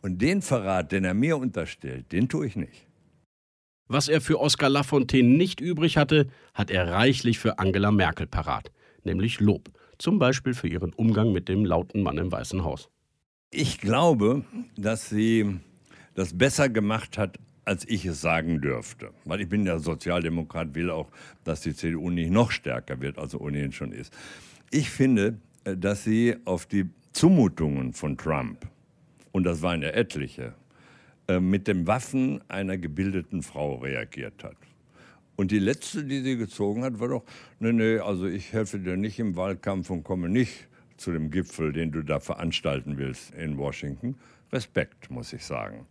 Und 0.02 0.20
den 0.22 0.42
Verrat, 0.42 0.92
den 0.92 1.04
er 1.04 1.14
mir 1.14 1.36
unterstellt, 1.36 2.12
den 2.12 2.28
tue 2.28 2.46
ich 2.46 2.56
nicht. 2.56 2.86
Was 3.88 4.08
er 4.08 4.20
für 4.20 4.38
Oskar 4.38 4.68
Lafontaine 4.68 5.36
nicht 5.36 5.60
übrig 5.60 5.96
hatte, 5.96 6.28
hat 6.54 6.70
er 6.70 6.88
reichlich 6.88 7.38
für 7.38 7.58
Angela 7.58 7.90
Merkel 7.90 8.26
parat, 8.26 8.70
nämlich 9.02 9.40
Lob, 9.40 9.70
zum 9.96 10.18
Beispiel 10.18 10.54
für 10.54 10.68
ihren 10.68 10.92
Umgang 10.92 11.32
mit 11.32 11.48
dem 11.48 11.64
lauten 11.64 12.02
Mann 12.02 12.18
im 12.18 12.30
Weißen 12.30 12.64
Haus. 12.64 12.90
Ich 13.50 13.80
glaube, 13.80 14.44
dass 14.76 15.08
sie 15.08 15.58
das 16.14 16.36
besser 16.36 16.68
gemacht 16.68 17.16
hat, 17.16 17.38
als 17.64 17.88
ich 17.88 18.04
es 18.04 18.20
sagen 18.20 18.60
dürfte. 18.60 19.10
Weil 19.24 19.40
ich 19.40 19.48
bin 19.48 19.64
ja 19.64 19.78
Sozialdemokrat, 19.78 20.74
will 20.74 20.90
auch, 20.90 21.08
dass 21.44 21.62
die 21.62 21.74
CDU 21.74 22.10
nicht 22.10 22.30
noch 22.30 22.50
stärker 22.50 23.00
wird, 23.00 23.16
als 23.18 23.32
sie 23.32 23.40
ohnehin 23.40 23.72
schon 23.72 23.92
ist. 23.92 24.12
Ich 24.70 24.90
finde, 24.90 25.38
äh, 25.64 25.76
dass 25.78 26.04
sie 26.04 26.36
auf 26.44 26.66
die 26.66 26.90
Zumutungen 27.12 27.94
von 27.94 28.18
Trump, 28.18 28.68
und 29.32 29.44
das 29.44 29.62
waren 29.62 29.80
ja 29.80 29.88
etliche, 29.88 30.54
äh, 31.26 31.40
mit 31.40 31.68
den 31.68 31.86
Waffen 31.86 32.42
einer 32.48 32.76
gebildeten 32.76 33.42
Frau 33.42 33.76
reagiert 33.76 34.44
hat. 34.44 34.56
Und 35.36 35.52
die 35.52 35.58
letzte, 35.58 36.04
die 36.04 36.20
sie 36.20 36.36
gezogen 36.36 36.84
hat, 36.84 37.00
war 37.00 37.08
doch, 37.08 37.24
nee, 37.60 37.72
nee, 37.72 37.98
also 37.98 38.26
ich 38.26 38.52
helfe 38.52 38.78
dir 38.78 38.98
nicht 38.98 39.18
im 39.18 39.36
Wahlkampf 39.36 39.88
und 39.88 40.04
komme 40.04 40.28
nicht 40.28 40.67
zu 41.00 41.12
dem 41.12 41.30
Gipfel, 41.30 41.72
den 41.72 41.92
du 41.92 42.02
da 42.02 42.20
veranstalten 42.20 42.98
willst 42.98 43.32
in 43.34 43.56
Washington. 43.58 44.16
Respekt, 44.52 45.10
muss 45.10 45.32
ich 45.32 45.44
sagen. 45.44 45.86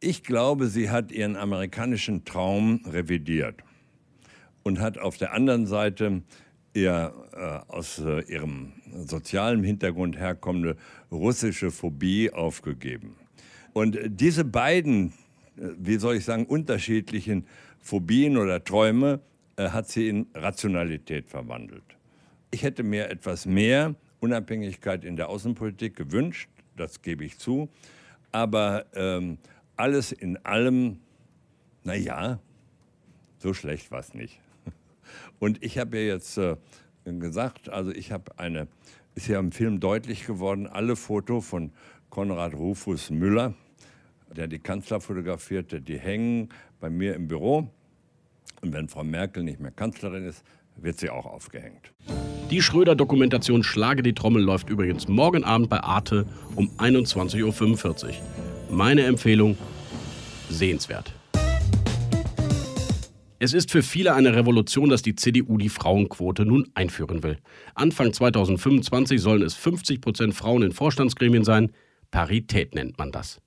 Ich 0.00 0.22
glaube, 0.22 0.66
sie 0.66 0.90
hat 0.90 1.12
ihren 1.12 1.36
amerikanischen 1.36 2.24
Traum 2.24 2.80
revidiert 2.86 3.62
und 4.62 4.80
hat 4.80 4.98
auf 4.98 5.16
der 5.16 5.32
anderen 5.32 5.66
Seite 5.66 6.22
ihr 6.74 7.12
äh, 7.32 7.72
aus 7.72 7.98
äh, 7.98 8.20
ihrem 8.22 8.72
sozialen 9.04 9.62
Hintergrund 9.62 10.16
herkommende 10.16 10.76
russische 11.10 11.70
Phobie 11.70 12.30
aufgegeben. 12.32 13.14
Und 13.72 13.98
diese 14.06 14.44
beiden, 14.44 15.12
äh, 15.56 15.68
wie 15.78 15.96
soll 15.96 16.16
ich 16.16 16.24
sagen, 16.24 16.46
unterschiedlichen 16.46 17.46
Phobien 17.78 18.36
oder 18.36 18.62
Träume 18.64 19.20
äh, 19.56 19.68
hat 19.68 19.88
sie 19.88 20.08
in 20.08 20.26
Rationalität 20.34 21.28
verwandelt. 21.28 21.84
Ich 22.50 22.62
hätte 22.62 22.82
mir 22.82 23.10
etwas 23.10 23.46
mehr 23.46 23.94
Unabhängigkeit 24.22 25.04
in 25.04 25.16
der 25.16 25.28
Außenpolitik 25.28 25.96
gewünscht, 25.96 26.48
das 26.76 27.02
gebe 27.02 27.24
ich 27.24 27.38
zu. 27.38 27.68
Aber 28.30 28.86
ähm, 28.94 29.38
alles 29.76 30.12
in 30.12 30.36
allem, 30.44 31.00
naja, 31.82 32.38
so 33.38 33.52
schlecht 33.52 33.90
war 33.90 33.98
es 33.98 34.14
nicht. 34.14 34.40
Und 35.40 35.62
ich 35.62 35.76
habe 35.76 35.98
ja 35.98 36.14
jetzt 36.14 36.38
äh, 36.38 36.56
gesagt, 37.04 37.68
also 37.68 37.90
ich 37.90 38.12
habe 38.12 38.38
eine, 38.38 38.68
ist 39.16 39.26
ja 39.26 39.40
im 39.40 39.50
Film 39.50 39.80
deutlich 39.80 40.24
geworden, 40.24 40.68
alle 40.68 40.94
Fotos 40.94 41.46
von 41.48 41.72
Konrad 42.08 42.54
Rufus 42.54 43.10
Müller, 43.10 43.54
der 44.36 44.46
die 44.46 44.60
Kanzler 44.60 45.00
fotografierte, 45.00 45.80
die 45.80 45.98
hängen 45.98 46.48
bei 46.78 46.90
mir 46.90 47.16
im 47.16 47.26
Büro. 47.26 47.68
Und 48.60 48.72
wenn 48.72 48.88
Frau 48.88 49.02
Merkel 49.02 49.42
nicht 49.42 49.58
mehr 49.58 49.72
Kanzlerin 49.72 50.24
ist, 50.24 50.44
wird 50.76 50.98
sie 50.98 51.10
auch 51.10 51.26
aufgehängt. 51.26 51.92
Die 52.52 52.60
Schröder-Dokumentation 52.60 53.62
Schlage 53.62 54.02
die 54.02 54.12
Trommel 54.12 54.42
läuft 54.42 54.68
übrigens 54.68 55.08
morgen 55.08 55.42
Abend 55.42 55.70
bei 55.70 55.82
Arte 55.82 56.26
um 56.54 56.68
21.45 56.76 58.04
Uhr. 58.04 58.12
Meine 58.70 59.04
Empfehlung, 59.04 59.56
sehenswert. 60.50 61.14
Es 63.38 63.54
ist 63.54 63.70
für 63.70 63.82
viele 63.82 64.12
eine 64.12 64.36
Revolution, 64.36 64.90
dass 64.90 65.00
die 65.00 65.14
CDU 65.14 65.56
die 65.56 65.70
Frauenquote 65.70 66.44
nun 66.44 66.68
einführen 66.74 67.22
will. 67.22 67.38
Anfang 67.74 68.12
2025 68.12 69.18
sollen 69.18 69.40
es 69.40 69.54
50 69.54 70.02
Prozent 70.02 70.34
Frauen 70.34 70.62
in 70.62 70.72
Vorstandsgremien 70.72 71.44
sein. 71.44 71.72
Parität 72.10 72.74
nennt 72.74 72.98
man 72.98 73.12
das. 73.12 73.40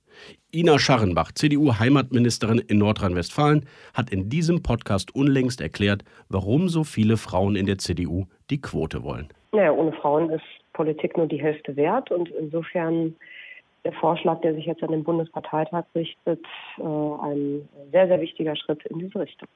Ina 0.53 0.79
Scharrenbach, 0.79 1.31
CDU-Heimatministerin 1.33 2.59
in 2.59 2.77
Nordrhein-Westfalen, 2.77 3.65
hat 3.93 4.09
in 4.09 4.29
diesem 4.29 4.63
Podcast 4.63 5.13
unlängst 5.13 5.61
erklärt, 5.61 6.03
warum 6.29 6.69
so 6.69 6.83
viele 6.83 7.17
Frauen 7.17 7.55
in 7.55 7.65
der 7.65 7.77
CDU 7.77 8.25
die 8.49 8.61
Quote 8.61 9.03
wollen. 9.03 9.27
Naja, 9.51 9.71
ohne 9.71 9.91
Frauen 9.93 10.29
ist 10.29 10.43
Politik 10.73 11.17
nur 11.17 11.27
die 11.27 11.41
Hälfte 11.41 11.75
wert 11.75 12.11
und 12.11 12.29
insofern 12.29 13.15
der 13.85 13.93
Vorschlag, 13.93 14.41
der 14.41 14.55
sich 14.55 14.65
jetzt 14.65 14.83
an 14.83 14.91
den 14.91 15.03
Bundesparteitag 15.03 15.85
richtet, 15.93 16.43
äh, 16.77 16.83
ein 16.83 17.69
sehr, 17.91 18.07
sehr 18.07 18.19
wichtiger 18.19 18.55
Schritt 18.55 18.85
in 18.87 18.99
diese 18.99 19.19
Richtung. 19.19 19.47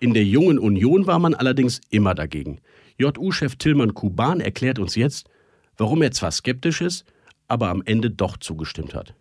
In 0.00 0.14
der 0.14 0.24
Jungen 0.24 0.58
Union 0.58 1.06
war 1.06 1.20
man 1.20 1.34
allerdings 1.34 1.80
immer 1.90 2.14
dagegen. 2.14 2.58
JU-Chef 2.98 3.54
Tillmann 3.56 3.94
Kuban 3.94 4.40
erklärt 4.40 4.80
uns 4.80 4.96
jetzt, 4.96 5.30
warum 5.78 6.02
er 6.02 6.10
zwar 6.10 6.32
skeptisch 6.32 6.80
ist, 6.80 7.06
aber 7.46 7.68
am 7.68 7.82
Ende 7.84 8.10
doch 8.10 8.36
zugestimmt 8.36 8.94
hat. 8.94 9.14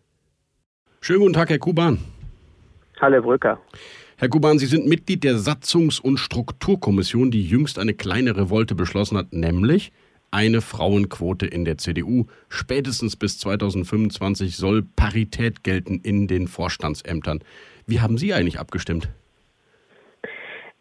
Schönen 1.03 1.21
guten 1.21 1.33
Tag, 1.33 1.49
Herr 1.49 1.57
Kuban. 1.57 1.97
Hallo, 2.99 3.15
Herr 3.15 3.21
Brücker. 3.23 3.59
Herr 4.19 4.29
Kuban, 4.29 4.59
Sie 4.59 4.67
sind 4.67 4.85
Mitglied 4.85 5.23
der 5.23 5.33
Satzungs- 5.33 5.99
und 5.99 6.19
Strukturkommission, 6.19 7.31
die 7.31 7.43
jüngst 7.43 7.79
eine 7.79 7.95
kleine 7.95 8.37
Revolte 8.37 8.75
beschlossen 8.75 9.17
hat, 9.17 9.33
nämlich 9.33 9.91
eine 10.29 10.61
Frauenquote 10.61 11.47
in 11.47 11.65
der 11.65 11.79
CDU. 11.79 12.27
Spätestens 12.49 13.15
bis 13.15 13.39
2025 13.39 14.55
soll 14.55 14.83
Parität 14.83 15.63
gelten 15.63 16.01
in 16.03 16.27
den 16.27 16.47
Vorstandsämtern. 16.47 17.39
Wie 17.87 17.99
haben 17.99 18.19
Sie 18.19 18.35
eigentlich 18.35 18.59
abgestimmt? 18.59 19.09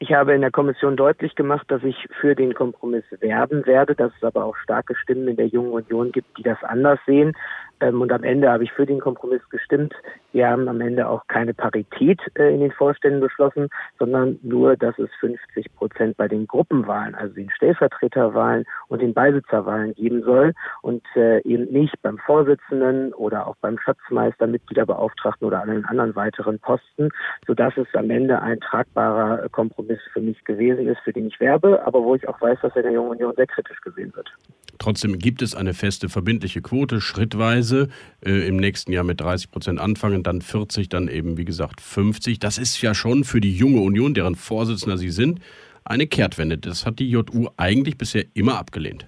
Ich 0.00 0.12
habe 0.12 0.35
in 0.35 0.43
der 0.43 0.50
Kommission 0.50 0.97
deutlich 0.97 1.35
gemacht, 1.35 1.65
dass 1.69 1.83
ich 1.83 1.97
für 2.21 2.35
den 2.35 2.53
Kompromiss 2.53 3.05
werben 3.21 3.65
werde, 3.65 3.95
dass 3.95 4.12
es 4.17 4.23
aber 4.23 4.45
auch 4.45 4.57
starke 4.57 4.95
Stimmen 4.97 5.29
in 5.29 5.37
der 5.37 5.47
Jungen 5.47 5.73
Union 5.73 6.12
gibt, 6.12 6.37
die 6.37 6.43
das 6.43 6.62
anders 6.62 6.99
sehen. 7.07 7.35
Ähm, 7.81 8.01
und 8.01 8.13
am 8.13 8.23
Ende 8.23 8.51
habe 8.51 8.65
ich 8.65 8.73
für 8.73 8.87
den 8.87 9.01
Kompromiss 9.01 9.43
gestimmt. 9.51 9.95
Wir 10.33 10.49
haben 10.49 10.69
am 10.69 10.81
Ende 10.81 11.09
auch 11.09 11.27
keine 11.27 11.55
Parität 11.55 12.21
äh, 12.35 12.55
in 12.55 12.61
den 12.61 12.73
Vorständen 12.73 13.21
beschlossen, 13.21 13.69
sondern 13.99 14.39
nur, 14.43 14.77
dass 14.77 14.99
es 14.99 15.11
50 15.21 15.75
Prozent 15.75 16.17
bei 16.17 16.29
den 16.29 16.47
Gruppenwahlen, 16.47 17.15
also 17.15 17.35
den 17.35 17.51
Stellvertreterwahlen 17.51 18.65
und 18.89 19.03
den 19.03 19.15
Beisitzerwahlen 19.15 19.95
geben 19.95 20.23
soll 20.23 20.53
und 20.83 21.03
äh, 21.17 21.41
eben 21.43 21.73
nicht 21.73 21.95
beim 22.03 22.19
Vorsitzenden 22.19 23.13
oder 23.15 23.47
auch 23.47 23.57
beim 23.61 23.79
Schatzmeister, 23.79 24.47
Mitgliederbeauftragten 24.47 25.47
oder 25.47 25.61
allen 25.61 25.85
anderen 25.85 26.15
weiteren 26.15 26.59
Posten, 26.59 27.09
sodass 27.47 27.77
es 27.77 27.87
am 27.95 28.11
Ende 28.11 28.41
ein 28.41 28.61
tragbarer 28.61 29.49
Kompromiss 29.49 30.01
für 30.13 30.21
mich 30.21 30.45
gewesen 30.45 30.89
ist, 30.89 31.01
für 31.01 31.13
den 31.13 31.27
ich 31.27 31.41
werbe, 31.41 31.85
aber 31.87 32.03
wo 32.03 32.15
ich 32.15 32.29
auch 32.29 32.41
weiß, 32.41 32.59
dass 32.63 32.77
er 32.77 32.83
der 32.83 32.93
Jungen 32.93 33.11
Union 33.11 33.35
sehr 33.37 33.47
kritisch 33.47 33.81
gesehen 33.81 34.13
wird. 34.15 34.31
Trotzdem 34.79 35.19
gibt 35.19 35.43
es 35.43 35.55
eine 35.55 35.75
feste 35.75 36.09
verbindliche 36.09 36.63
Quote, 36.63 37.01
schrittweise 37.03 37.70
äh, 37.73 38.49
im 38.49 38.57
nächsten 38.57 38.93
Jahr 38.93 39.05
mit 39.05 39.21
30 39.21 39.50
Prozent 39.50 39.81
anfangen, 39.81 40.23
dann 40.23 40.43
40, 40.43 40.89
dann 40.89 41.09
eben 41.09 41.37
wie 41.37 41.45
gesagt 41.45 41.81
50. 41.81 42.39
Das 42.39 42.59
ist 42.59 42.81
ja 42.83 42.95
schon 42.95 43.25
für 43.25 43.41
die 43.41 43.57
junge 43.57 43.81
Union, 43.81 44.15
deren 44.15 44.35
Vorsitzender 44.35 44.99
Sie 44.99 45.11
sind, 45.11 45.41
eine 45.85 46.07
Kehrtwende. 46.07 46.59
Das 46.59 46.87
hat 46.87 46.99
die 46.99 47.11
JU 47.11 47.49
eigentlich 47.57 47.99
bisher 47.99 48.25
immer 48.35 48.59
abgelehnt 48.59 49.07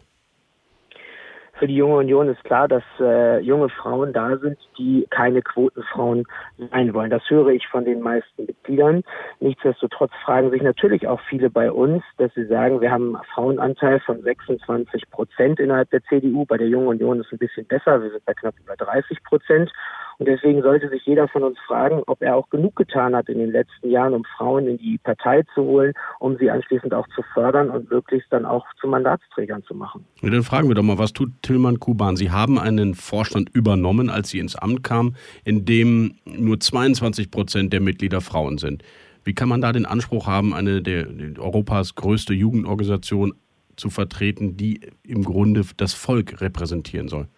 für 1.62 1.68
die 1.68 1.76
junge 1.76 1.98
Union 1.98 2.28
ist 2.28 2.42
klar, 2.42 2.66
dass 2.66 2.82
äh, 2.98 3.38
junge 3.38 3.68
Frauen 3.68 4.12
da 4.12 4.36
sind, 4.36 4.58
die 4.76 5.06
keine 5.10 5.42
Quotenfrauen 5.42 6.24
sein 6.72 6.92
wollen. 6.92 7.08
Das 7.08 7.22
höre 7.30 7.50
ich 7.50 7.68
von 7.68 7.84
den 7.84 8.00
meisten 8.00 8.46
Mitgliedern. 8.46 9.04
Nichtsdestotrotz 9.42 10.12
fragen 10.24 10.52
sich 10.52 10.62
natürlich 10.62 11.08
auch 11.08 11.20
viele 11.28 11.50
bei 11.50 11.72
uns, 11.72 12.04
dass 12.16 12.32
sie 12.34 12.46
sagen, 12.46 12.80
wir 12.80 12.92
haben 12.92 13.16
einen 13.16 13.24
Frauenanteil 13.34 13.98
von 13.98 14.22
26 14.22 15.10
Prozent 15.10 15.58
innerhalb 15.58 15.90
der 15.90 16.00
CDU. 16.04 16.44
Bei 16.44 16.56
der 16.56 16.68
jungen 16.68 16.86
Union 16.86 17.18
ist 17.18 17.26
es 17.26 17.32
ein 17.32 17.38
bisschen 17.38 17.66
besser. 17.66 18.00
Wir 18.00 18.12
sind 18.12 18.24
bei 18.24 18.34
knapp 18.34 18.54
über 18.62 18.76
30 18.76 19.20
Prozent. 19.24 19.72
Und 20.18 20.28
deswegen 20.28 20.62
sollte 20.62 20.88
sich 20.90 21.04
jeder 21.06 21.26
von 21.26 21.42
uns 21.42 21.58
fragen, 21.66 22.04
ob 22.06 22.22
er 22.22 22.36
auch 22.36 22.50
genug 22.50 22.76
getan 22.76 23.16
hat 23.16 23.28
in 23.28 23.38
den 23.38 23.50
letzten 23.50 23.90
Jahren, 23.90 24.14
um 24.14 24.24
Frauen 24.36 24.68
in 24.68 24.78
die 24.78 24.98
Partei 24.98 25.42
zu 25.54 25.62
holen, 25.64 25.92
um 26.20 26.36
sie 26.36 26.48
anschließend 26.48 26.94
auch 26.94 27.08
zu 27.08 27.22
fördern 27.34 27.68
und 27.68 27.90
möglichst 27.90 28.32
dann 28.32 28.44
auch 28.44 28.64
zu 28.80 28.86
Mandatsträgern 28.86 29.64
zu 29.64 29.74
machen. 29.74 30.04
Ja, 30.20 30.30
dann 30.30 30.44
fragen 30.44 30.68
wir 30.68 30.76
doch 30.76 30.84
mal, 30.84 30.98
was 30.98 31.12
tut 31.12 31.30
Tillmann 31.42 31.80
Kuban? 31.80 32.14
Sie 32.14 32.30
haben 32.30 32.60
einen 32.60 32.94
Vorstand 32.94 33.50
übernommen, 33.52 34.08
als 34.08 34.28
Sie 34.28 34.38
ins 34.38 34.54
Amt 34.54 34.84
kamen, 34.84 35.16
in 35.44 35.64
dem 35.64 36.14
nur 36.24 36.60
22 36.60 37.32
Prozent 37.32 37.72
der 37.72 37.80
Mitglieder 37.80 38.20
Frauen 38.20 38.58
sind. 38.58 38.84
Wie 39.24 39.34
kann 39.34 39.48
man 39.48 39.60
da 39.60 39.72
den 39.72 39.86
Anspruch 39.86 40.26
haben, 40.26 40.54
eine 40.54 40.82
der 40.82 41.06
Europas 41.38 41.94
größte 41.94 42.34
Jugendorganisation 42.34 43.34
zu 43.76 43.90
vertreten, 43.90 44.56
die 44.56 44.80
im 45.02 45.24
Grunde 45.24 45.62
das 45.76 45.94
Volk 45.94 46.40
repräsentieren 46.40 47.08
soll? 47.08 47.28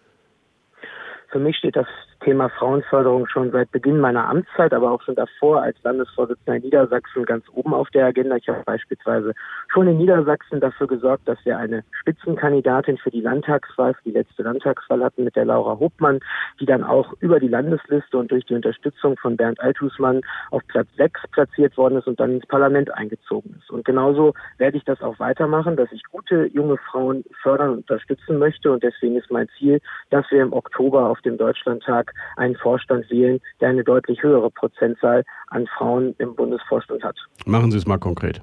Für 1.29 1.39
mich 1.39 1.57
steht 1.57 1.75
das 1.75 1.87
Thema 2.21 2.49
Frauenförderung 2.49 3.27
schon 3.27 3.51
seit 3.51 3.71
Beginn 3.71 3.99
meiner 3.99 4.27
Amtszeit, 4.27 4.73
aber 4.73 4.91
auch 4.91 5.01
schon 5.01 5.15
davor 5.15 5.61
als 5.61 5.77
Landesvorsitzender 5.83 6.55
in 6.55 6.63
Niedersachsen 6.63 7.25
ganz 7.25 7.45
oben 7.53 7.73
auf 7.73 7.89
der 7.89 8.05
Agenda. 8.05 8.35
Ich 8.35 8.47
habe 8.47 8.63
beispielsweise 8.65 9.33
schon 9.67 9.87
in 9.87 9.97
Niedersachsen 9.97 10.59
dafür 10.59 10.87
gesorgt, 10.87 11.27
dass 11.27 11.37
wir 11.45 11.57
eine 11.57 11.83
Spitzenkandidatin 12.01 12.97
für 12.97 13.11
die 13.11 13.21
Landtagswahl, 13.21 13.93
für 13.93 14.03
die 14.03 14.11
letzte 14.11 14.43
Landtagswahl 14.43 15.03
hatten 15.03 15.23
mit 15.23 15.35
der 15.35 15.45
Laura 15.45 15.79
Hopmann, 15.79 16.19
die 16.59 16.65
dann 16.65 16.83
auch 16.83 17.13
über 17.19 17.39
die 17.39 17.47
Landesliste 17.47 18.17
und 18.17 18.31
durch 18.31 18.45
die 18.45 18.55
Unterstützung 18.55 19.17
von 19.17 19.37
Bernd 19.37 19.59
Althusmann 19.59 20.21
auf 20.51 20.61
Platz 20.67 20.87
6 20.97 21.21
platziert 21.31 21.77
worden 21.77 21.97
ist 21.97 22.07
und 22.07 22.19
dann 22.19 22.35
ins 22.35 22.45
Parlament 22.47 22.93
eingezogen 22.93 23.55
ist. 23.59 23.69
Und 23.69 23.85
genauso 23.85 24.33
werde 24.57 24.77
ich 24.77 24.83
das 24.83 25.01
auch 25.01 25.19
weitermachen, 25.19 25.75
dass 25.75 25.91
ich 25.91 26.03
gute 26.11 26.45
junge 26.47 26.77
Frauen 26.77 27.23
fördern 27.41 27.69
und 27.69 27.77
unterstützen 27.89 28.39
möchte. 28.39 28.71
Und 28.71 28.83
deswegen 28.83 29.15
ist 29.15 29.31
mein 29.31 29.47
Ziel, 29.57 29.79
dass 30.09 30.29
wir 30.31 30.41
im 30.41 30.53
Oktober 30.53 31.09
auf 31.09 31.21
dem 31.21 31.37
Deutschlandtag 31.37 32.04
einen 32.37 32.55
Vorstand 32.55 33.09
wählen, 33.09 33.39
der 33.61 33.69
eine 33.69 33.83
deutlich 33.83 34.21
höhere 34.21 34.49
Prozentzahl 34.51 35.23
an 35.47 35.67
Frauen 35.77 36.15
im 36.17 36.35
Bundesvorstand 36.35 37.03
hat. 37.03 37.17
Machen 37.45 37.71
Sie 37.71 37.77
es 37.77 37.85
mal 37.85 37.97
konkret. 37.97 38.41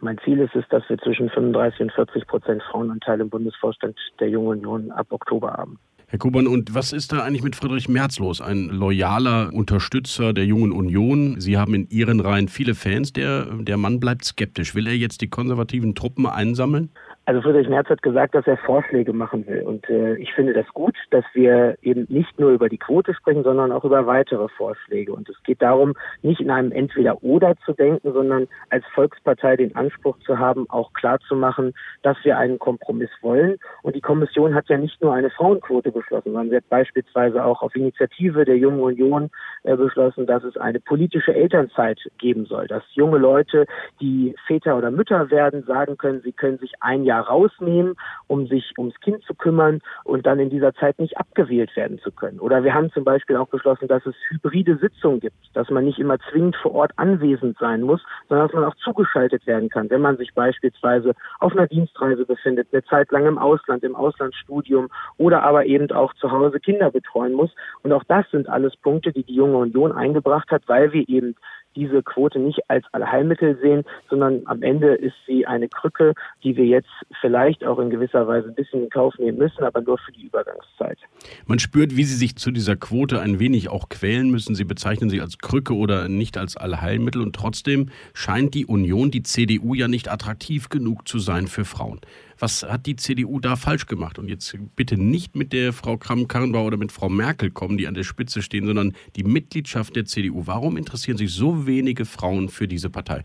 Mein 0.00 0.18
Ziel 0.24 0.38
ist 0.38 0.54
es, 0.54 0.64
dass 0.70 0.88
wir 0.88 0.98
zwischen 0.98 1.28
35 1.28 1.80
und 1.80 1.92
40 1.92 2.26
Prozent 2.26 2.62
Frauenanteil 2.70 3.20
im 3.20 3.30
Bundesvorstand 3.30 3.96
der 4.20 4.28
Jungen 4.28 4.58
Union 4.58 4.92
ab 4.92 5.08
Oktober 5.10 5.52
haben. 5.52 5.78
Herr 6.10 6.18
Kuban, 6.18 6.46
und 6.46 6.74
was 6.74 6.94
ist 6.94 7.12
da 7.12 7.22
eigentlich 7.22 7.42
mit 7.42 7.54
Friedrich 7.54 7.86
Merz 7.86 8.18
los? 8.18 8.40
Ein 8.40 8.70
loyaler 8.70 9.50
Unterstützer 9.52 10.32
der 10.32 10.46
Jungen 10.46 10.72
Union. 10.72 11.38
Sie 11.38 11.58
haben 11.58 11.74
in 11.74 11.86
Ihren 11.90 12.20
Reihen 12.20 12.48
viele 12.48 12.74
Fans. 12.74 13.12
Der, 13.12 13.44
der 13.44 13.76
Mann 13.76 14.00
bleibt 14.00 14.24
skeptisch. 14.24 14.74
Will 14.74 14.86
er 14.86 14.94
jetzt 14.94 15.20
die 15.20 15.28
konservativen 15.28 15.94
Truppen 15.94 16.24
einsammeln? 16.24 16.90
Also 17.28 17.42
Friedrich 17.42 17.68
Merz 17.68 17.90
hat 17.90 18.00
gesagt, 18.00 18.34
dass 18.34 18.46
er 18.46 18.56
Vorschläge 18.56 19.12
machen 19.12 19.46
will. 19.46 19.60
Und 19.60 19.86
äh, 19.90 20.14
ich 20.14 20.32
finde 20.32 20.54
das 20.54 20.66
gut, 20.68 20.96
dass 21.10 21.26
wir 21.34 21.76
eben 21.82 22.06
nicht 22.08 22.40
nur 22.40 22.52
über 22.52 22.70
die 22.70 22.78
Quote 22.78 23.12
sprechen, 23.12 23.42
sondern 23.42 23.70
auch 23.70 23.84
über 23.84 24.06
weitere 24.06 24.48
Vorschläge. 24.48 25.12
Und 25.12 25.28
es 25.28 25.36
geht 25.42 25.60
darum, 25.60 25.92
nicht 26.22 26.40
in 26.40 26.50
einem 26.50 26.72
Entweder-Oder 26.72 27.56
zu 27.66 27.74
denken, 27.74 28.14
sondern 28.14 28.48
als 28.70 28.82
Volkspartei 28.94 29.58
den 29.58 29.76
Anspruch 29.76 30.18
zu 30.20 30.38
haben, 30.38 30.70
auch 30.70 30.94
klarzumachen, 30.94 31.74
dass 32.00 32.16
wir 32.22 32.38
einen 32.38 32.58
Kompromiss 32.58 33.10
wollen. 33.20 33.58
Und 33.82 33.94
die 33.94 34.00
Kommission 34.00 34.54
hat 34.54 34.70
ja 34.70 34.78
nicht 34.78 35.02
nur 35.02 35.12
eine 35.12 35.28
Frauenquote 35.28 35.92
beschlossen, 35.92 36.32
sondern 36.32 36.48
sie 36.48 36.56
hat 36.56 36.68
beispielsweise 36.70 37.44
auch 37.44 37.60
auf 37.60 37.76
Initiative 37.76 38.46
der 38.46 38.56
Jungen 38.56 38.80
Union 38.80 39.28
äh, 39.64 39.76
beschlossen, 39.76 40.24
dass 40.24 40.44
es 40.44 40.56
eine 40.56 40.80
politische 40.80 41.34
Elternzeit 41.34 42.00
geben 42.16 42.46
soll, 42.46 42.68
dass 42.68 42.84
junge 42.92 43.18
Leute, 43.18 43.66
die 44.00 44.34
Väter 44.46 44.78
oder 44.78 44.90
Mütter 44.90 45.30
werden, 45.30 45.64
sagen 45.64 45.98
können, 45.98 46.22
sie 46.22 46.32
können 46.32 46.56
sich 46.56 46.72
ein 46.80 47.04
Jahr 47.04 47.17
rausnehmen, 47.20 47.94
um 48.26 48.46
sich 48.46 48.72
ums 48.78 48.98
Kind 49.00 49.22
zu 49.24 49.34
kümmern 49.34 49.80
und 50.04 50.26
dann 50.26 50.38
in 50.38 50.50
dieser 50.50 50.74
Zeit 50.74 50.98
nicht 50.98 51.16
abgewählt 51.18 51.74
werden 51.76 51.98
zu 51.98 52.10
können. 52.12 52.40
Oder 52.40 52.64
wir 52.64 52.74
haben 52.74 52.90
zum 52.92 53.04
Beispiel 53.04 53.36
auch 53.36 53.48
beschlossen, 53.48 53.88
dass 53.88 54.04
es 54.06 54.14
hybride 54.30 54.76
Sitzungen 54.76 55.20
gibt, 55.20 55.36
dass 55.54 55.70
man 55.70 55.84
nicht 55.84 55.98
immer 55.98 56.18
zwingend 56.30 56.56
vor 56.56 56.74
Ort 56.74 56.92
anwesend 56.96 57.56
sein 57.58 57.82
muss, 57.82 58.02
sondern 58.28 58.46
dass 58.46 58.54
man 58.54 58.64
auch 58.64 58.74
zugeschaltet 58.76 59.46
werden 59.46 59.68
kann, 59.68 59.90
wenn 59.90 60.00
man 60.00 60.16
sich 60.16 60.34
beispielsweise 60.34 61.14
auf 61.40 61.52
einer 61.52 61.66
Dienstreise 61.66 62.24
befindet, 62.24 62.68
eine 62.72 62.84
Zeit 62.84 63.10
lang 63.10 63.26
im 63.26 63.38
Ausland, 63.38 63.82
im 63.84 63.96
Auslandsstudium 63.96 64.88
oder 65.16 65.42
aber 65.42 65.66
eben 65.66 65.90
auch 65.92 66.14
zu 66.14 66.30
Hause 66.30 66.60
Kinder 66.60 66.90
betreuen 66.90 67.32
muss. 67.32 67.50
Und 67.82 67.92
auch 67.92 68.04
das 68.04 68.28
sind 68.30 68.48
alles 68.48 68.76
Punkte, 68.76 69.12
die 69.12 69.24
die 69.24 69.34
Junge 69.34 69.56
Union 69.56 69.92
eingebracht 69.92 70.50
hat, 70.50 70.62
weil 70.66 70.92
wir 70.92 71.08
eben 71.08 71.34
diese 71.78 72.02
Quote 72.02 72.40
nicht 72.40 72.58
als 72.68 72.84
Allheilmittel 72.92 73.56
sehen, 73.62 73.84
sondern 74.10 74.42
am 74.46 74.62
Ende 74.62 74.94
ist 74.94 75.14
sie 75.26 75.46
eine 75.46 75.68
Krücke, 75.68 76.14
die 76.42 76.56
wir 76.56 76.66
jetzt 76.66 76.88
vielleicht 77.20 77.64
auch 77.64 77.78
in 77.78 77.90
gewisser 77.90 78.26
Weise 78.26 78.48
ein 78.48 78.54
bisschen 78.54 78.84
in 78.84 78.90
Kauf 78.90 79.16
nehmen 79.18 79.38
müssen, 79.38 79.62
aber 79.62 79.80
nur 79.80 79.98
für 79.98 80.12
die 80.12 80.26
Übergangszeit. 80.26 80.98
Man 81.46 81.58
spürt, 81.58 81.96
wie 81.96 82.04
Sie 82.04 82.16
sich 82.16 82.36
zu 82.36 82.50
dieser 82.50 82.76
Quote 82.76 83.20
ein 83.20 83.38
wenig 83.38 83.68
auch 83.68 83.88
quälen 83.88 84.30
müssen. 84.30 84.54
Sie 84.54 84.64
bezeichnen 84.64 85.08
sie 85.10 85.20
als 85.20 85.38
Krücke 85.38 85.74
oder 85.74 86.08
nicht 86.08 86.36
als 86.36 86.56
Allheilmittel 86.56 87.22
und 87.22 87.34
trotzdem 87.34 87.90
scheint 88.12 88.54
die 88.54 88.66
Union, 88.66 89.10
die 89.10 89.22
CDU 89.22 89.74
ja 89.74 89.86
nicht 89.86 90.10
attraktiv 90.10 90.68
genug 90.68 91.06
zu 91.06 91.18
sein 91.18 91.46
für 91.46 91.64
Frauen. 91.64 92.00
Was 92.38 92.62
hat 92.62 92.86
die 92.86 92.96
CDU 92.96 93.40
da 93.40 93.56
falsch 93.56 93.86
gemacht? 93.86 94.18
Und 94.18 94.28
jetzt 94.28 94.56
bitte 94.76 94.96
nicht 94.96 95.34
mit 95.34 95.52
der 95.52 95.72
Frau 95.72 95.96
Kramp-Karrenbauer 95.96 96.66
oder 96.66 96.76
mit 96.76 96.92
Frau 96.92 97.08
Merkel 97.08 97.50
kommen, 97.50 97.78
die 97.78 97.88
an 97.88 97.94
der 97.94 98.04
Spitze 98.04 98.42
stehen, 98.42 98.66
sondern 98.66 98.94
die 99.16 99.24
Mitgliedschaft 99.24 99.96
der 99.96 100.04
CDU. 100.04 100.46
Warum 100.46 100.76
interessieren 100.76 101.16
sich 101.16 101.32
so 101.32 101.66
wenige 101.66 102.04
Frauen 102.04 102.48
für 102.48 102.68
diese 102.68 102.90
Partei? 102.90 103.24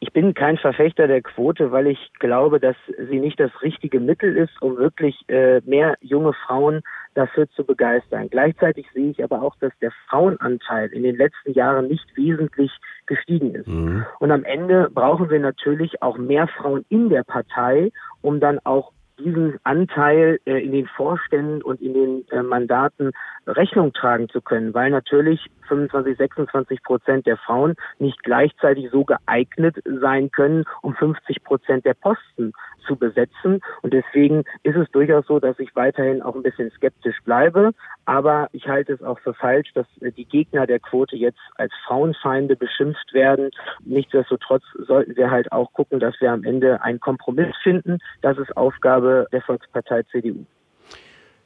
Ich 0.00 0.12
bin 0.12 0.32
kein 0.32 0.58
Verfechter 0.58 1.08
der 1.08 1.22
Quote, 1.22 1.72
weil 1.72 1.88
ich 1.88 1.98
glaube, 2.20 2.60
dass 2.60 2.76
sie 3.10 3.18
nicht 3.18 3.40
das 3.40 3.50
richtige 3.62 3.98
Mittel 3.98 4.36
ist, 4.36 4.52
um 4.62 4.76
wirklich 4.76 5.16
äh, 5.28 5.60
mehr 5.64 5.96
junge 6.00 6.32
Frauen 6.46 6.82
dafür 7.18 7.48
zu 7.50 7.64
begeistern. 7.64 8.28
Gleichzeitig 8.30 8.86
sehe 8.94 9.10
ich 9.10 9.22
aber 9.22 9.42
auch, 9.42 9.56
dass 9.56 9.72
der 9.80 9.90
Frauenanteil 10.08 10.88
in 10.90 11.02
den 11.02 11.16
letzten 11.16 11.52
Jahren 11.52 11.88
nicht 11.88 12.06
wesentlich 12.16 12.70
gestiegen 13.06 13.54
ist. 13.54 13.66
Mhm. 13.66 14.06
Und 14.20 14.30
am 14.30 14.44
Ende 14.44 14.88
brauchen 14.92 15.28
wir 15.28 15.40
natürlich 15.40 16.00
auch 16.00 16.16
mehr 16.16 16.46
Frauen 16.46 16.84
in 16.88 17.08
der 17.08 17.24
Partei, 17.24 17.90
um 18.22 18.38
dann 18.38 18.60
auch 18.64 18.92
diesen 19.18 19.58
Anteil 19.64 20.38
äh, 20.44 20.64
in 20.64 20.72
den 20.72 20.86
Vorständen 20.86 21.60
und 21.62 21.80
in 21.80 21.94
den 21.94 22.24
äh, 22.30 22.42
Mandaten 22.42 23.10
Rechnung 23.46 23.92
tragen 23.92 24.28
zu 24.28 24.40
können, 24.40 24.74
weil 24.74 24.90
natürlich 24.90 25.44
25, 25.66 26.16
26 26.16 26.82
Prozent 26.82 27.26
der 27.26 27.36
Frauen 27.36 27.74
nicht 27.98 28.22
gleichzeitig 28.22 28.90
so 28.90 29.04
geeignet 29.04 29.76
sein 29.84 30.30
können, 30.30 30.64
um 30.82 30.94
50 30.94 31.42
Prozent 31.42 31.84
der 31.84 31.94
Posten 31.94 32.52
zu 32.88 32.96
besetzen. 32.96 33.60
Und 33.82 33.92
deswegen 33.92 34.42
ist 34.64 34.76
es 34.76 34.90
durchaus 34.90 35.26
so, 35.26 35.38
dass 35.38 35.58
ich 35.60 35.76
weiterhin 35.76 36.22
auch 36.22 36.34
ein 36.34 36.42
bisschen 36.42 36.70
skeptisch 36.72 37.16
bleibe. 37.24 37.72
Aber 38.06 38.48
ich 38.52 38.66
halte 38.66 38.94
es 38.94 39.02
auch 39.02 39.20
für 39.20 39.34
falsch, 39.34 39.70
dass 39.74 39.86
die 40.00 40.24
Gegner 40.24 40.66
der 40.66 40.80
Quote 40.80 41.14
jetzt 41.14 41.38
als 41.56 41.72
Frauenfeinde 41.86 42.56
beschimpft 42.56 43.12
werden. 43.12 43.50
Nichtsdestotrotz 43.84 44.64
sollten 44.86 45.14
wir 45.16 45.30
halt 45.30 45.52
auch 45.52 45.72
gucken, 45.74 46.00
dass 46.00 46.20
wir 46.20 46.32
am 46.32 46.42
Ende 46.42 46.82
einen 46.82 47.00
Kompromiss 47.00 47.54
finden. 47.62 47.98
Das 48.22 48.38
ist 48.38 48.56
Aufgabe 48.56 49.26
der 49.30 49.42
Volkspartei 49.42 50.02
CDU. 50.04 50.46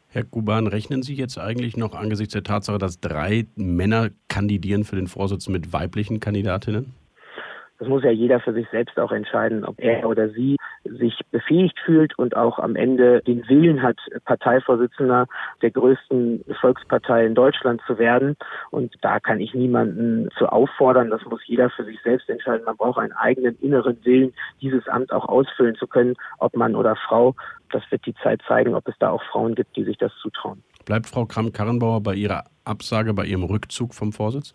Herr 0.09 0.25
Kuban, 0.25 0.67
rechnen 0.67 1.03
Sie 1.03 1.15
jetzt 1.15 1.39
eigentlich 1.39 1.79
noch 1.79 1.95
angesichts 1.95 2.35
der 2.35 2.43
Tatsache, 2.43 2.77
dass 2.77 3.01
drei 3.01 3.47
Männer 3.57 4.11
kandidieren 4.29 4.85
für 4.85 4.97
den 4.97 5.07
Vorsitz 5.07 5.49
mit 5.49 5.73
weiblichen 5.73 6.21
Kandidatinnen? 6.21 7.02
Das 7.83 7.89
muss 7.89 8.05
ja 8.05 8.13
jeder 8.13 8.39
für 8.39 8.53
sich 8.53 8.69
selbst 8.71 8.97
auch 9.01 9.11
entscheiden, 9.11 9.65
ob 9.65 9.75
er 9.81 10.09
oder 10.09 10.29
sie 10.31 10.57
sich 10.85 11.19
befähigt 11.33 11.77
fühlt 11.85 12.17
und 12.17 12.37
auch 12.37 12.61
am 12.61 12.77
Ende 12.77 13.23
den 13.23 13.43
Willen 13.49 13.83
hat, 13.83 13.97
Parteivorsitzender 14.25 15.27
der 15.63 15.71
größten 15.73 16.45
Volkspartei 16.61 17.27
in 17.27 17.35
Deutschland 17.35 17.83
zu 17.85 17.99
werden. 17.99 18.37
Und 18.71 18.95
da 19.01 19.19
kann 19.19 19.41
ich 19.41 19.53
niemanden 19.53 20.29
zu 20.39 20.47
auffordern. 20.47 21.11
Das 21.11 21.25
muss 21.25 21.41
jeder 21.45 21.71
für 21.71 21.85
sich 21.85 22.01
selbst 22.05 22.29
entscheiden. 22.29 22.65
Man 22.67 22.77
braucht 22.77 23.01
einen 23.01 23.15
eigenen 23.15 23.59
inneren 23.59 23.99
Willen, 24.05 24.33
dieses 24.61 24.87
Amt 24.87 25.13
auch 25.13 25.29
ausfüllen 25.29 25.75
zu 25.75 25.89
können, 25.89 26.15
ob 26.39 26.55
Mann 26.55 26.77
oder 26.77 26.95
Frau. 26.95 27.35
Das 27.73 27.83
wird 27.91 28.07
die 28.07 28.15
Zeit 28.23 28.43
zeigen, 28.47 28.77
ob 28.77 28.87
es 28.87 28.95
da 29.01 29.11
auch 29.11 29.25
Frauen 29.25 29.57
gibt, 29.57 29.75
die 29.75 29.83
sich 29.83 29.99
das 29.99 30.13
zutrauen. 30.23 30.63
Bleibt 30.85 31.09
Frau 31.09 31.25
Kramp-Karrenbauer 31.25 32.01
bei 32.01 32.15
ihrer 32.15 32.45
Absage, 32.63 33.13
bei 33.13 33.25
ihrem 33.25 33.43
Rückzug 33.43 33.93
vom 33.93 34.13
Vorsitz? 34.13 34.55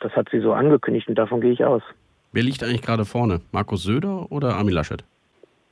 Das 0.00 0.12
hat 0.12 0.28
sie 0.30 0.40
so 0.40 0.52
angekündigt 0.52 1.08
und 1.08 1.16
davon 1.16 1.40
gehe 1.40 1.52
ich 1.52 1.64
aus. 1.64 1.82
Wer 2.32 2.42
liegt 2.42 2.62
eigentlich 2.62 2.82
gerade 2.82 3.04
vorne? 3.04 3.40
Markus 3.52 3.84
Söder 3.84 4.30
oder 4.30 4.56
Armin 4.56 4.74
Laschet? 4.74 5.04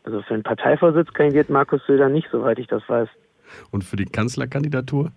Also 0.05 0.23
für 0.23 0.35
den 0.35 0.43
Parteivorsitz 0.43 1.13
kandidiert 1.13 1.51
Markus 1.51 1.81
Söder 1.87 2.09
nicht, 2.09 2.29
soweit 2.31 2.59
ich 2.59 2.67
das 2.67 2.83
weiß. 2.89 3.09
Und 3.71 3.85
für 3.85 3.97
die 3.97 4.07
Kanzlerkandidatur? 4.07 5.13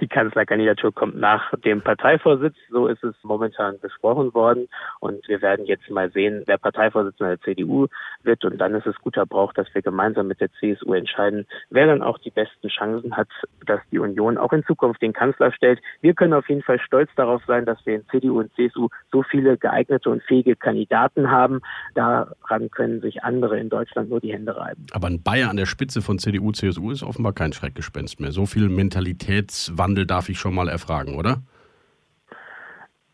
Die 0.00 0.08
Kanzlerkandidatur 0.08 0.92
kommt 0.92 1.16
nach 1.16 1.52
dem 1.64 1.82
Parteivorsitz. 1.82 2.56
So 2.70 2.86
ist 2.86 3.02
es 3.02 3.14
momentan 3.22 3.78
besprochen 3.80 4.34
worden. 4.34 4.68
Und 5.00 5.26
wir 5.28 5.42
werden 5.42 5.66
jetzt 5.66 5.88
mal 5.90 6.10
sehen, 6.10 6.42
wer 6.46 6.58
Parteivorsitzender 6.58 7.36
der 7.36 7.40
CDU 7.40 7.86
wird. 8.22 8.44
Und 8.44 8.58
dann 8.58 8.74
ist 8.74 8.86
es 8.86 8.96
guter 8.96 9.26
Brauch, 9.26 9.52
dass 9.52 9.66
wir 9.74 9.82
gemeinsam 9.82 10.28
mit 10.28 10.40
der 10.40 10.50
CSU 10.52 10.92
entscheiden, 10.94 11.46
wer 11.70 11.86
dann 11.86 12.02
auch 12.02 12.18
die 12.18 12.30
besten 12.30 12.68
Chancen 12.68 13.16
hat, 13.16 13.28
dass 13.66 13.80
die 13.90 13.98
Union 13.98 14.38
auch 14.38 14.52
in 14.52 14.64
Zukunft 14.64 15.02
den 15.02 15.12
Kanzler 15.12 15.52
stellt. 15.52 15.80
Wir 16.00 16.14
können 16.14 16.32
auf 16.34 16.48
jeden 16.48 16.62
Fall 16.62 16.80
stolz 16.80 17.10
darauf 17.16 17.42
sein, 17.46 17.64
dass 17.64 17.78
wir 17.84 17.96
in 17.96 18.06
CDU 18.08 18.40
und 18.40 18.54
CSU 18.54 18.88
so 19.10 19.22
viele 19.22 19.56
geeignete 19.56 20.10
und 20.10 20.22
fähige 20.22 20.56
Kandidaten 20.56 21.30
haben. 21.30 21.60
Daran 21.94 22.70
können 22.70 23.00
sich 23.00 23.22
andere 23.22 23.58
in 23.58 23.68
Deutschland 23.68 24.10
nur 24.10 24.20
die 24.20 24.32
Hände 24.32 24.56
reiben. 24.56 24.86
Aber 24.92 25.08
ein 25.08 25.22
Bayer 25.22 25.50
an 25.50 25.56
der 25.56 25.66
Spitze 25.66 26.02
von 26.02 26.18
CDU, 26.18 26.52
CSU 26.52 26.90
ist 26.90 27.02
offenbar 27.02 27.32
kein 27.32 27.52
Schreckgespenst 27.52 28.20
mehr. 28.20 28.32
So 28.32 28.46
viel 28.46 28.68
Mentalitätswandel 28.68 29.63
Wandel 29.76 30.06
darf 30.06 30.28
ich 30.28 30.38
schon 30.38 30.54
mal 30.54 30.68
erfragen, 30.68 31.14
oder? 31.16 31.42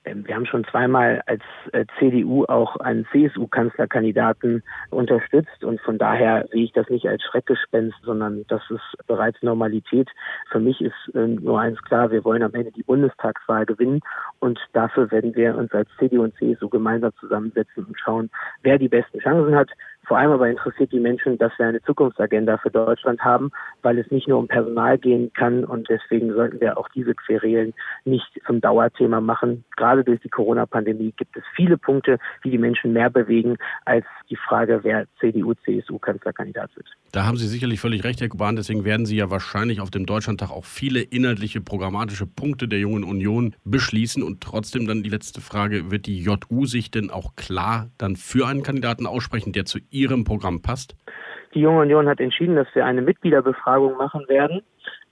Ähm, 0.04 0.26
wir 0.26 0.34
haben 0.34 0.46
schon 0.46 0.64
zweimal 0.64 1.22
als 1.26 1.42
äh, 1.72 1.84
CDU 1.98 2.44
auch 2.46 2.76
einen 2.76 3.06
CSU-Kanzlerkandidaten 3.12 4.62
unterstützt 4.90 5.62
und 5.62 5.80
von 5.82 5.98
daher 5.98 6.46
sehe 6.52 6.64
ich 6.64 6.72
das 6.72 6.88
nicht 6.88 7.06
als 7.06 7.22
Schreckgespenst, 7.22 7.96
sondern 8.02 8.44
das 8.48 8.62
ist 8.70 9.06
bereits 9.06 9.42
Normalität. 9.42 10.08
Für 10.50 10.60
mich 10.60 10.80
ist 10.80 10.94
ähm, 11.14 11.36
nur 11.36 11.60
eins 11.60 11.80
klar, 11.82 12.10
wir 12.10 12.24
wollen 12.24 12.42
am 12.42 12.54
Ende 12.54 12.72
die 12.72 12.82
Bundestagswahl 12.82 13.66
gewinnen 13.66 14.00
und 14.38 14.58
dafür 14.72 15.10
werden 15.10 15.34
wir 15.34 15.56
uns 15.56 15.72
als 15.72 15.88
CDU 15.98 16.22
und 16.22 16.34
CSU 16.36 16.68
gemeinsam 16.68 17.12
zusammensetzen 17.20 17.84
und 17.84 17.98
schauen, 17.98 18.30
wer 18.62 18.78
die 18.78 18.88
besten 18.88 19.18
Chancen 19.18 19.54
hat. 19.54 19.70
Vor 20.06 20.18
allem 20.18 20.32
aber 20.32 20.48
interessiert 20.48 20.92
die 20.92 21.00
Menschen, 21.00 21.38
dass 21.38 21.52
wir 21.58 21.66
eine 21.66 21.82
Zukunftsagenda 21.82 22.58
für 22.58 22.70
Deutschland 22.70 23.20
haben, 23.20 23.50
weil 23.82 23.98
es 23.98 24.10
nicht 24.10 24.26
nur 24.26 24.38
um 24.38 24.48
Personal 24.48 24.98
gehen 24.98 25.32
kann 25.34 25.64
und 25.64 25.88
deswegen 25.88 26.32
sollten 26.34 26.60
wir 26.60 26.78
auch 26.78 26.88
diese 26.88 27.14
Querelen 27.14 27.74
nicht 28.04 28.26
zum 28.46 28.60
Dauerthema 28.60 29.20
machen. 29.20 29.64
Gerade 29.76 30.02
durch 30.02 30.20
die 30.20 30.28
Corona-Pandemie 30.28 31.12
gibt 31.16 31.36
es 31.36 31.44
viele 31.54 31.78
Punkte, 31.78 32.18
die 32.44 32.50
die 32.50 32.58
Menschen 32.58 32.92
mehr 32.92 33.10
bewegen 33.10 33.56
als 33.84 34.04
die 34.28 34.36
Frage, 34.36 34.80
wer 34.82 35.06
CDU, 35.20 35.54
CSU 35.64 35.98
Kanzlerkandidat 35.98 36.74
wird. 36.76 36.86
Da 37.12 37.26
haben 37.26 37.36
Sie 37.36 37.46
sicherlich 37.46 37.80
völlig 37.80 38.04
recht, 38.04 38.20
Herr 38.20 38.28
Kuban. 38.28 38.56
Deswegen 38.56 38.84
werden 38.84 39.06
Sie 39.06 39.16
ja 39.16 39.30
wahrscheinlich 39.30 39.80
auf 39.80 39.90
dem 39.90 40.06
Deutschlandtag 40.06 40.50
auch 40.50 40.64
viele 40.64 41.00
inhaltliche, 41.00 41.60
programmatische 41.60 42.26
Punkte 42.26 42.68
der 42.68 42.78
Jungen 42.78 43.04
Union 43.04 43.54
beschließen. 43.64 44.22
Und 44.22 44.40
trotzdem 44.40 44.86
dann 44.86 45.02
die 45.02 45.10
letzte 45.10 45.40
Frage, 45.40 45.90
wird 45.90 46.06
die 46.06 46.20
JU 46.20 46.66
sich 46.66 46.90
denn 46.90 47.10
auch 47.10 47.36
klar 47.36 47.90
dann 47.98 48.16
für 48.16 48.46
einen 48.46 48.62
Kandidaten 48.62 49.06
aussprechen, 49.06 49.52
der 49.52 49.64
zu 49.64 49.78
Ihrem 50.00 50.24
Programm 50.24 50.62
passt? 50.62 50.96
Die 51.54 51.60
Junge 51.60 51.80
Union 51.80 52.08
hat 52.08 52.20
entschieden, 52.20 52.56
dass 52.56 52.68
wir 52.74 52.84
eine 52.84 53.02
Mitgliederbefragung 53.02 53.96
machen 53.96 54.28
werden. 54.28 54.62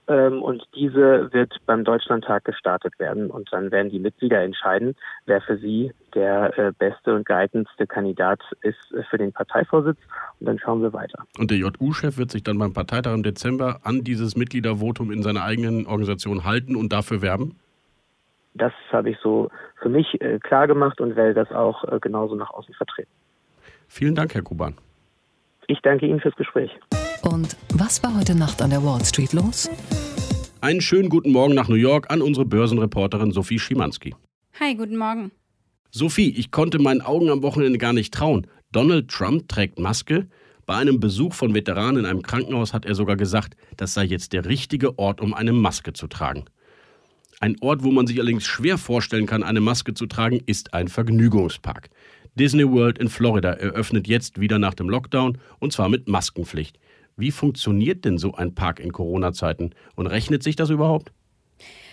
Ähm, 0.09 0.41
und 0.41 0.63
diese 0.73 1.31
wird 1.31 1.55
beim 1.67 1.83
Deutschlandtag 1.83 2.43
gestartet 2.43 2.97
werden. 2.97 3.29
Und 3.29 3.53
dann 3.53 3.71
werden 3.71 3.91
die 3.91 3.99
Mitglieder 3.99 4.41
entscheiden, 4.41 4.95
wer 5.27 5.39
für 5.39 5.57
sie 5.57 5.91
der 6.15 6.57
äh, 6.57 6.71
beste 6.77 7.13
und 7.13 7.27
geeignetste 7.27 7.85
Kandidat 7.85 8.41
ist 8.61 8.91
äh, 8.91 9.03
für 9.09 9.19
den 9.19 9.31
Parteivorsitz. 9.31 9.97
Und 10.39 10.47
dann 10.47 10.57
schauen 10.57 10.81
wir 10.81 10.93
weiter. 10.93 11.25
Und 11.37 11.51
der 11.51 11.59
JU-Chef 11.59 12.17
wird 12.17 12.31
sich 12.31 12.43
dann 12.43 12.57
beim 12.57 12.73
Parteitag 12.73 13.13
im 13.13 13.21
Dezember 13.21 13.81
an 13.83 14.03
dieses 14.03 14.35
Mitgliedervotum 14.35 15.11
in 15.11 15.21
seiner 15.21 15.43
eigenen 15.43 15.85
Organisation 15.85 16.43
halten 16.43 16.75
und 16.75 16.91
dafür 16.91 17.21
werben? 17.21 17.59
Das 18.55 18.73
habe 18.91 19.11
ich 19.11 19.17
so 19.21 19.51
für 19.79 19.89
mich 19.89 20.19
äh, 20.21 20.39
klar 20.39 20.65
gemacht 20.65 20.99
und 21.01 21.15
werde 21.15 21.35
das 21.35 21.51
auch 21.51 21.83
genauso 22.01 22.33
nach 22.33 22.49
außen 22.49 22.73
vertreten. 22.73 23.11
Vielen 23.89 24.15
Dank, 24.15 24.35
Herr 24.35 24.43
Kuban. 24.43 24.75
Ich 25.67 25.79
danke 25.81 26.05
Ihnen 26.05 26.21
fürs 26.21 26.35
Gespräch. 26.35 26.71
Und 27.23 27.57
was 27.73 28.01
war 28.03 28.15
heute 28.15 28.35
Nacht 28.35 28.61
an 28.61 28.69
der 28.69 28.83
Wall 28.83 29.03
Street 29.03 29.33
los? 29.33 29.69
Einen 30.61 30.79
schönen 30.79 31.09
guten 31.09 31.31
Morgen 31.31 31.55
nach 31.55 31.67
New 31.67 31.75
York 31.75 32.11
an 32.11 32.21
unsere 32.21 32.45
Börsenreporterin 32.45 33.31
Sophie 33.31 33.59
Schimanski. 33.59 34.15
Hi, 34.59 34.75
guten 34.75 34.95
Morgen. 34.97 35.31
Sophie, 35.91 36.29
ich 36.29 36.51
konnte 36.51 36.79
meinen 36.79 37.01
Augen 37.01 37.29
am 37.29 37.41
Wochenende 37.41 37.79
gar 37.79 37.93
nicht 37.93 38.13
trauen. 38.13 38.47
Donald 38.71 39.09
Trump 39.09 39.47
trägt 39.49 39.79
Maske. 39.79 40.27
Bei 40.67 40.75
einem 40.75 40.99
Besuch 40.99 41.33
von 41.33 41.55
Veteranen 41.55 42.03
in 42.03 42.05
einem 42.05 42.21
Krankenhaus 42.21 42.73
hat 42.73 42.85
er 42.85 42.93
sogar 42.93 43.15
gesagt, 43.15 43.55
das 43.75 43.95
sei 43.95 44.03
jetzt 44.03 44.33
der 44.33 44.45
richtige 44.45 44.99
Ort, 44.99 45.19
um 45.19 45.33
eine 45.33 45.51
Maske 45.51 45.93
zu 45.93 46.07
tragen. 46.07 46.45
Ein 47.39 47.55
Ort, 47.61 47.83
wo 47.83 47.91
man 47.91 48.05
sich 48.05 48.19
allerdings 48.19 48.45
schwer 48.45 48.77
vorstellen 48.77 49.25
kann, 49.25 49.43
eine 49.43 49.61
Maske 49.61 49.93
zu 49.93 50.05
tragen, 50.05 50.41
ist 50.45 50.73
ein 50.73 50.89
Vergnügungspark. 50.89 51.89
Disney 52.35 52.69
World 52.69 52.97
in 52.97 53.09
Florida 53.09 53.51
eröffnet 53.51 54.07
jetzt 54.07 54.39
wieder 54.39 54.59
nach 54.59 54.73
dem 54.73 54.89
Lockdown 54.89 55.37
und 55.59 55.73
zwar 55.73 55.89
mit 55.89 56.07
Maskenpflicht. 56.07 56.79
Wie 57.17 57.31
funktioniert 57.31 58.05
denn 58.05 58.17
so 58.17 58.33
ein 58.33 58.55
Park 58.55 58.79
in 58.79 58.93
Corona-Zeiten 58.93 59.71
und 59.95 60.07
rechnet 60.07 60.41
sich 60.41 60.55
das 60.55 60.69
überhaupt? 60.69 61.11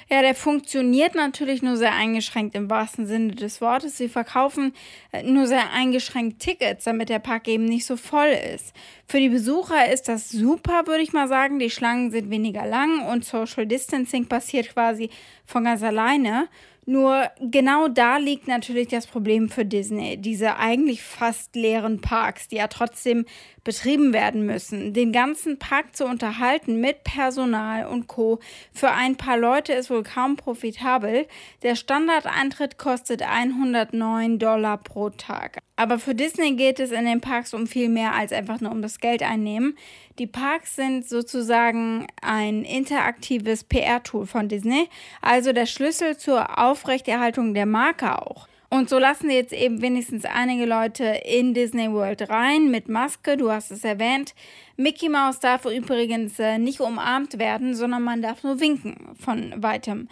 Ja, 0.08 0.22
der 0.22 0.36
funktioniert 0.36 1.16
natürlich 1.16 1.62
nur 1.62 1.76
sehr 1.76 1.92
eingeschränkt 1.92 2.54
im 2.54 2.70
wahrsten 2.70 3.08
Sinne 3.08 3.34
des 3.34 3.60
Wortes. 3.60 3.98
Sie 3.98 4.08
verkaufen 4.08 4.72
äh, 5.10 5.24
nur 5.24 5.48
sehr 5.48 5.72
eingeschränkt 5.72 6.38
Tickets, 6.38 6.84
damit 6.84 7.08
der 7.08 7.18
Park 7.18 7.48
eben 7.48 7.64
nicht 7.64 7.86
so 7.86 7.96
voll 7.96 8.28
ist. 8.54 8.72
Für 9.08 9.18
die 9.18 9.30
Besucher 9.30 9.92
ist 9.92 10.06
das 10.06 10.30
super, 10.30 10.86
würde 10.86 11.02
ich 11.02 11.12
mal 11.12 11.26
sagen. 11.26 11.58
Die 11.58 11.70
Schlangen 11.70 12.12
sind 12.12 12.30
weniger 12.30 12.66
lang 12.66 13.04
und 13.08 13.24
Social 13.24 13.66
Distancing 13.66 14.26
passiert 14.26 14.68
quasi 14.68 15.10
von 15.44 15.64
ganz 15.64 15.82
alleine. 15.82 16.46
Nur 16.88 17.28
genau 17.40 17.88
da 17.88 18.16
liegt 18.16 18.46
natürlich 18.46 18.86
das 18.86 19.08
Problem 19.08 19.48
für 19.48 19.64
Disney. 19.64 20.16
Diese 20.16 20.56
eigentlich 20.56 21.02
fast 21.02 21.56
leeren 21.56 22.00
Parks, 22.00 22.46
die 22.46 22.56
ja 22.56 22.68
trotzdem 22.68 23.26
betrieben 23.66 24.12
werden 24.12 24.46
müssen. 24.46 24.94
Den 24.94 25.10
ganzen 25.10 25.58
Park 25.58 25.96
zu 25.96 26.06
unterhalten 26.06 26.80
mit 26.80 27.02
Personal 27.02 27.86
und 27.86 28.06
Co. 28.06 28.38
für 28.72 28.92
ein 28.92 29.16
paar 29.16 29.36
Leute 29.36 29.72
ist 29.72 29.90
wohl 29.90 30.04
kaum 30.04 30.36
profitabel. 30.36 31.26
Der 31.64 31.74
Standardeintritt 31.74 32.78
kostet 32.78 33.22
109 33.22 34.38
Dollar 34.38 34.78
pro 34.78 35.10
Tag. 35.10 35.58
Aber 35.74 35.98
für 35.98 36.14
Disney 36.14 36.54
geht 36.54 36.78
es 36.78 36.92
in 36.92 37.06
den 37.06 37.20
Parks 37.20 37.54
um 37.54 37.66
viel 37.66 37.88
mehr 37.88 38.14
als 38.14 38.32
einfach 38.32 38.60
nur 38.60 38.70
um 38.70 38.82
das 38.82 39.00
Geld 39.00 39.24
einnehmen. 39.24 39.76
Die 40.20 40.28
Parks 40.28 40.76
sind 40.76 41.06
sozusagen 41.08 42.06
ein 42.22 42.62
interaktives 42.62 43.64
PR-Tool 43.64 44.26
von 44.26 44.48
Disney, 44.48 44.88
also 45.20 45.52
der 45.52 45.66
Schlüssel 45.66 46.16
zur 46.16 46.58
Aufrechterhaltung 46.60 47.52
der 47.52 47.66
Marke 47.66 48.22
auch. 48.22 48.46
Und 48.68 48.88
so 48.88 48.98
lassen 48.98 49.30
jetzt 49.30 49.52
eben 49.52 49.80
wenigstens 49.80 50.24
einige 50.24 50.66
Leute 50.66 51.04
in 51.24 51.54
Disney 51.54 51.90
World 51.92 52.28
rein 52.28 52.70
mit 52.70 52.88
Maske, 52.88 53.36
du 53.36 53.50
hast 53.50 53.70
es 53.70 53.84
erwähnt. 53.84 54.34
Mickey 54.76 55.08
Mouse 55.08 55.38
darf 55.38 55.64
übrigens 55.66 56.38
äh, 56.38 56.58
nicht 56.58 56.80
umarmt 56.80 57.38
werden, 57.38 57.74
sondern 57.74 58.02
man 58.02 58.22
darf 58.22 58.42
nur 58.42 58.60
winken 58.60 59.14
von 59.18 59.52
weitem. 59.56 60.08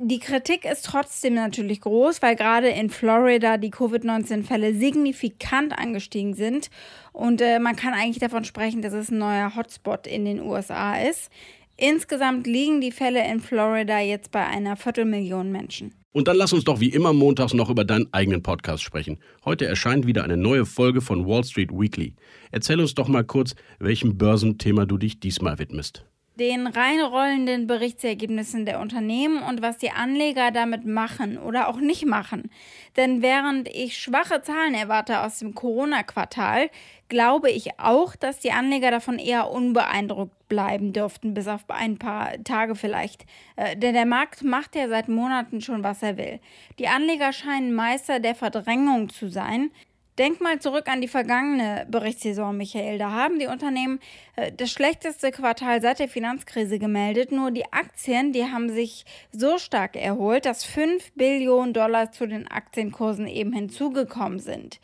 Die 0.00 0.20
Kritik 0.20 0.64
ist 0.64 0.84
trotzdem 0.84 1.34
natürlich 1.34 1.80
groß, 1.80 2.22
weil 2.22 2.36
gerade 2.36 2.68
in 2.68 2.88
Florida 2.88 3.56
die 3.56 3.70
Covid-19-Fälle 3.70 4.72
signifikant 4.72 5.76
angestiegen 5.76 6.34
sind. 6.34 6.70
Und 7.12 7.40
äh, 7.40 7.58
man 7.58 7.74
kann 7.74 7.94
eigentlich 7.94 8.20
davon 8.20 8.44
sprechen, 8.44 8.80
dass 8.80 8.92
es 8.92 9.10
ein 9.10 9.18
neuer 9.18 9.56
Hotspot 9.56 10.06
in 10.06 10.24
den 10.24 10.40
USA 10.40 10.96
ist. 11.00 11.30
Insgesamt 11.76 12.46
liegen 12.46 12.80
die 12.80 12.92
Fälle 12.92 13.26
in 13.28 13.40
Florida 13.40 13.98
jetzt 13.98 14.30
bei 14.30 14.46
einer 14.46 14.76
Viertelmillion 14.76 15.50
Menschen. 15.50 15.97
Und 16.12 16.26
dann 16.26 16.36
lass 16.36 16.52
uns 16.52 16.64
doch 16.64 16.80
wie 16.80 16.88
immer 16.88 17.12
montags 17.12 17.54
noch 17.54 17.70
über 17.70 17.84
deinen 17.84 18.12
eigenen 18.12 18.42
Podcast 18.42 18.82
sprechen. 18.82 19.18
Heute 19.44 19.66
erscheint 19.66 20.06
wieder 20.06 20.24
eine 20.24 20.36
neue 20.36 20.64
Folge 20.64 21.00
von 21.00 21.26
Wall 21.26 21.44
Street 21.44 21.70
Weekly. 21.70 22.14
Erzähl 22.50 22.80
uns 22.80 22.94
doch 22.94 23.08
mal 23.08 23.24
kurz, 23.24 23.54
welchem 23.78 24.16
Börsenthema 24.16 24.86
du 24.86 24.98
dich 24.98 25.20
diesmal 25.20 25.58
widmest 25.58 26.04
den 26.38 26.66
reinrollenden 26.66 27.66
Berichtsergebnissen 27.66 28.64
der 28.64 28.80
Unternehmen 28.80 29.42
und 29.42 29.60
was 29.60 29.78
die 29.78 29.90
Anleger 29.90 30.50
damit 30.50 30.86
machen 30.86 31.36
oder 31.36 31.68
auch 31.68 31.78
nicht 31.78 32.06
machen. 32.06 32.50
Denn 32.96 33.22
während 33.22 33.68
ich 33.68 33.98
schwache 33.98 34.42
Zahlen 34.42 34.74
erwarte 34.74 35.20
aus 35.20 35.40
dem 35.40 35.54
Corona-Quartal, 35.54 36.70
glaube 37.08 37.50
ich 37.50 37.78
auch, 37.80 38.14
dass 38.14 38.38
die 38.38 38.52
Anleger 38.52 38.90
davon 38.90 39.18
eher 39.18 39.50
unbeeindruckt 39.50 40.48
bleiben 40.48 40.92
dürften, 40.92 41.34
bis 41.34 41.48
auf 41.48 41.64
ein 41.68 41.98
paar 41.98 42.42
Tage 42.44 42.74
vielleicht. 42.74 43.24
Äh, 43.56 43.76
denn 43.76 43.94
der 43.94 44.06
Markt 44.06 44.42
macht 44.42 44.76
ja 44.76 44.88
seit 44.88 45.08
Monaten 45.08 45.60
schon, 45.60 45.82
was 45.82 46.02
er 46.02 46.16
will. 46.16 46.40
Die 46.78 46.88
Anleger 46.88 47.32
scheinen 47.32 47.74
Meister 47.74 48.20
der 48.20 48.34
Verdrängung 48.34 49.08
zu 49.10 49.28
sein. 49.28 49.70
Denk 50.18 50.40
mal 50.40 50.58
zurück 50.58 50.88
an 50.88 51.00
die 51.00 51.06
vergangene 51.06 51.86
Berichtssaison, 51.88 52.56
Michael. 52.56 52.98
Da 52.98 53.12
haben 53.12 53.38
die 53.38 53.46
Unternehmen 53.46 54.00
äh, 54.34 54.50
das 54.50 54.72
schlechteste 54.72 55.30
Quartal 55.30 55.80
seit 55.80 56.00
der 56.00 56.08
Finanzkrise 56.08 56.80
gemeldet. 56.80 57.30
Nur 57.30 57.52
die 57.52 57.72
Aktien, 57.72 58.32
die 58.32 58.44
haben 58.44 58.68
sich 58.68 59.04
so 59.30 59.58
stark 59.58 59.94
erholt, 59.94 60.44
dass 60.44 60.64
5 60.64 61.12
Billionen 61.12 61.72
Dollar 61.72 62.10
zu 62.10 62.26
den 62.26 62.48
Aktienkursen 62.48 63.28
eben 63.28 63.52
hinzugekommen 63.52 64.40
sind. 64.40 64.80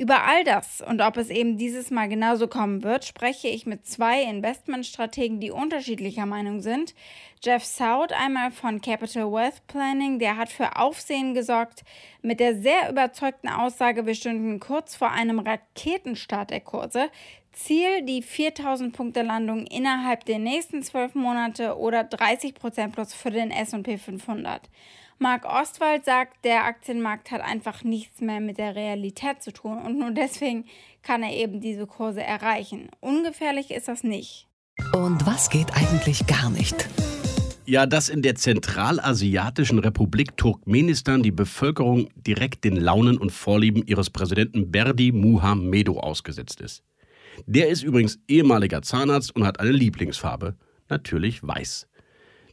Über 0.00 0.24
all 0.24 0.44
das 0.44 0.80
und 0.80 1.02
ob 1.02 1.18
es 1.18 1.28
eben 1.28 1.58
dieses 1.58 1.90
Mal 1.90 2.08
genauso 2.08 2.48
kommen 2.48 2.82
wird, 2.82 3.04
spreche 3.04 3.48
ich 3.48 3.66
mit 3.66 3.86
zwei 3.86 4.22
Investmentstrategen, 4.22 5.40
die 5.40 5.50
unterschiedlicher 5.50 6.24
Meinung 6.24 6.62
sind. 6.62 6.94
Jeff 7.44 7.66
Soud, 7.66 8.10
einmal 8.14 8.50
von 8.50 8.80
Capital 8.80 9.30
Wealth 9.30 9.66
Planning, 9.66 10.18
der 10.18 10.38
hat 10.38 10.48
für 10.48 10.76
Aufsehen 10.76 11.34
gesorgt 11.34 11.84
mit 12.22 12.40
der 12.40 12.56
sehr 12.56 12.88
überzeugten 12.88 13.50
Aussage, 13.50 14.06
wir 14.06 14.14
stünden 14.14 14.58
kurz 14.58 14.96
vor 14.96 15.10
einem 15.10 15.38
Raketenstart 15.38 16.48
der 16.48 16.62
Kurse. 16.62 17.10
Ziel 17.52 18.00
die 18.00 18.22
4000 18.22 18.96
Punkte 18.96 19.20
Landung 19.20 19.66
innerhalb 19.66 20.24
der 20.24 20.38
nächsten 20.38 20.82
zwölf 20.82 21.14
Monate 21.14 21.76
oder 21.76 22.04
30 22.04 22.54
Prozent 22.54 22.94
plus 22.94 23.12
für 23.12 23.30
den 23.30 23.50
S&P 23.50 23.98
500. 23.98 24.62
Marc 25.22 25.44
Ostwald 25.44 26.06
sagt, 26.06 26.46
der 26.46 26.64
Aktienmarkt 26.64 27.30
hat 27.30 27.42
einfach 27.42 27.84
nichts 27.84 28.22
mehr 28.22 28.40
mit 28.40 28.56
der 28.56 28.74
Realität 28.74 29.42
zu 29.42 29.52
tun 29.52 29.76
und 29.76 29.98
nur 29.98 30.12
deswegen 30.12 30.64
kann 31.02 31.22
er 31.22 31.36
eben 31.36 31.60
diese 31.60 31.86
Kurse 31.86 32.22
erreichen. 32.22 32.88
Ungefährlich 33.00 33.70
ist 33.70 33.88
das 33.88 34.02
nicht. 34.02 34.48
Und 34.96 35.26
was 35.26 35.50
geht 35.50 35.76
eigentlich 35.76 36.26
gar 36.26 36.48
nicht? 36.48 36.88
Ja, 37.66 37.84
dass 37.84 38.08
in 38.08 38.22
der 38.22 38.34
zentralasiatischen 38.34 39.78
Republik 39.78 40.38
Turkmenistan 40.38 41.22
die 41.22 41.32
Bevölkerung 41.32 42.08
direkt 42.14 42.64
den 42.64 42.76
Launen 42.76 43.18
und 43.18 43.30
Vorlieben 43.30 43.86
ihres 43.86 44.08
Präsidenten 44.08 44.72
Berdi 44.72 45.12
Muhamedo 45.12 46.00
ausgesetzt 46.00 46.62
ist. 46.62 46.82
Der 47.44 47.68
ist 47.68 47.82
übrigens 47.82 48.18
ehemaliger 48.26 48.80
Zahnarzt 48.80 49.36
und 49.36 49.44
hat 49.44 49.60
eine 49.60 49.70
Lieblingsfarbe, 49.70 50.56
natürlich 50.88 51.46
weiß. 51.46 51.88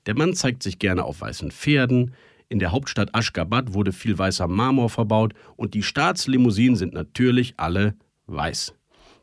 Der 0.06 0.16
Mann 0.18 0.34
zeigt 0.34 0.64
sich 0.64 0.80
gerne 0.80 1.06
auf 1.06 1.22
weißen 1.22 1.52
Pferden, 1.52 2.14
in 2.50 2.60
der 2.60 2.72
Hauptstadt 2.72 3.14
Aschgabat 3.14 3.74
wurde 3.74 3.92
viel 3.92 4.18
weißer 4.18 4.48
Marmor 4.48 4.90
verbaut 4.90 5.34
und 5.56 5.74
die 5.74 5.84
Staatslimousinen 5.84 6.76
sind 6.76 6.94
natürlich 6.94 7.56
alle 7.58 7.96
weiß. 8.28 8.74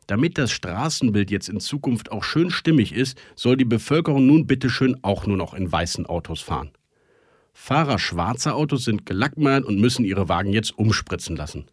Damit 0.07 0.37
das 0.37 0.51
Straßenbild 0.51 1.31
jetzt 1.31 1.49
in 1.49 1.59
Zukunft 1.59 2.11
auch 2.11 2.23
schön 2.23 2.51
stimmig 2.51 2.93
ist, 2.93 3.17
soll 3.35 3.57
die 3.57 3.65
Bevölkerung 3.65 4.27
nun 4.27 4.45
bitteschön 4.45 4.97
auch 5.01 5.25
nur 5.25 5.37
noch 5.37 5.55
in 5.55 5.71
weißen 5.71 6.05
Autos 6.05 6.41
fahren. 6.41 6.69
Fahrer 7.53 7.97
schwarzer 7.97 8.55
Autos 8.55 8.83
sind 8.83 9.05
gelackmeiert 9.05 9.65
und 9.65 9.79
müssen 9.79 10.05
ihre 10.05 10.29
Wagen 10.29 10.51
jetzt 10.53 10.77
umspritzen 10.77 11.35
lassen. 11.35 11.65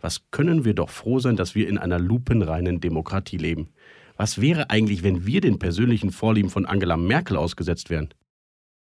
Was 0.00 0.30
können 0.30 0.64
wir 0.64 0.74
doch 0.74 0.90
froh 0.90 1.20
sein, 1.20 1.36
dass 1.36 1.54
wir 1.54 1.68
in 1.68 1.78
einer 1.78 1.98
lupenreinen 1.98 2.80
Demokratie 2.80 3.38
leben. 3.38 3.68
Was 4.16 4.40
wäre 4.40 4.68
eigentlich, 4.68 5.02
wenn 5.02 5.26
wir 5.26 5.40
den 5.40 5.58
persönlichen 5.58 6.10
Vorlieben 6.10 6.50
von 6.50 6.66
Angela 6.66 6.96
Merkel 6.96 7.36
ausgesetzt 7.36 7.88
wären? 7.88 8.08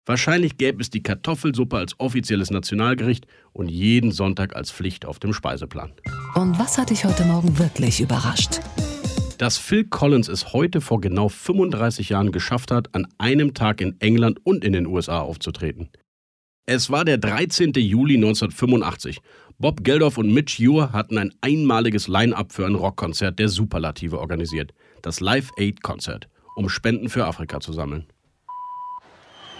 Wahrscheinlich 0.07 0.57
gäbe 0.57 0.81
es 0.81 0.89
die 0.89 1.03
Kartoffelsuppe 1.03 1.77
als 1.77 1.99
offizielles 1.99 2.49
Nationalgericht 2.49 3.27
und 3.51 3.67
jeden 3.67 4.11
Sonntag 4.13 4.55
als 4.55 4.71
Pflicht 4.71 5.05
auf 5.05 5.19
dem 5.19 5.33
Speiseplan. 5.33 5.91
Und 6.33 6.57
was 6.57 6.77
hat 6.77 6.91
dich 6.91 7.03
heute 7.03 7.25
Morgen 7.25 7.59
wirklich 7.59 7.99
überrascht? 7.99 8.61
Dass 9.37 9.57
Phil 9.57 9.83
Collins 9.83 10.29
es 10.29 10.53
heute 10.53 10.79
vor 10.79 11.01
genau 11.01 11.27
35 11.27 12.07
Jahren 12.07 12.31
geschafft 12.31 12.71
hat, 12.71 12.95
an 12.95 13.05
einem 13.17 13.53
Tag 13.53 13.81
in 13.81 13.99
England 13.99 14.39
und 14.45 14.63
in 14.63 14.71
den 14.71 14.87
USA 14.87 15.19
aufzutreten. 15.19 15.89
Es 16.65 16.89
war 16.89 17.03
der 17.03 17.17
13. 17.17 17.73
Juli 17.73 18.15
1985. 18.15 19.19
Bob 19.57 19.83
Geldof 19.83 20.17
und 20.17 20.33
Mitch 20.33 20.65
Ure 20.65 20.93
hatten 20.93 21.17
ein 21.17 21.33
einmaliges 21.41 22.07
Line-up 22.07 22.53
für 22.53 22.65
ein 22.65 22.75
Rockkonzert 22.75 23.39
der 23.39 23.49
Superlative 23.49 24.19
organisiert, 24.19 24.73
das 25.01 25.19
Live 25.19 25.51
Aid 25.57 25.83
Konzert, 25.83 26.29
um 26.55 26.69
Spenden 26.69 27.09
für 27.09 27.25
Afrika 27.25 27.59
zu 27.59 27.73
sammeln. 27.73 28.07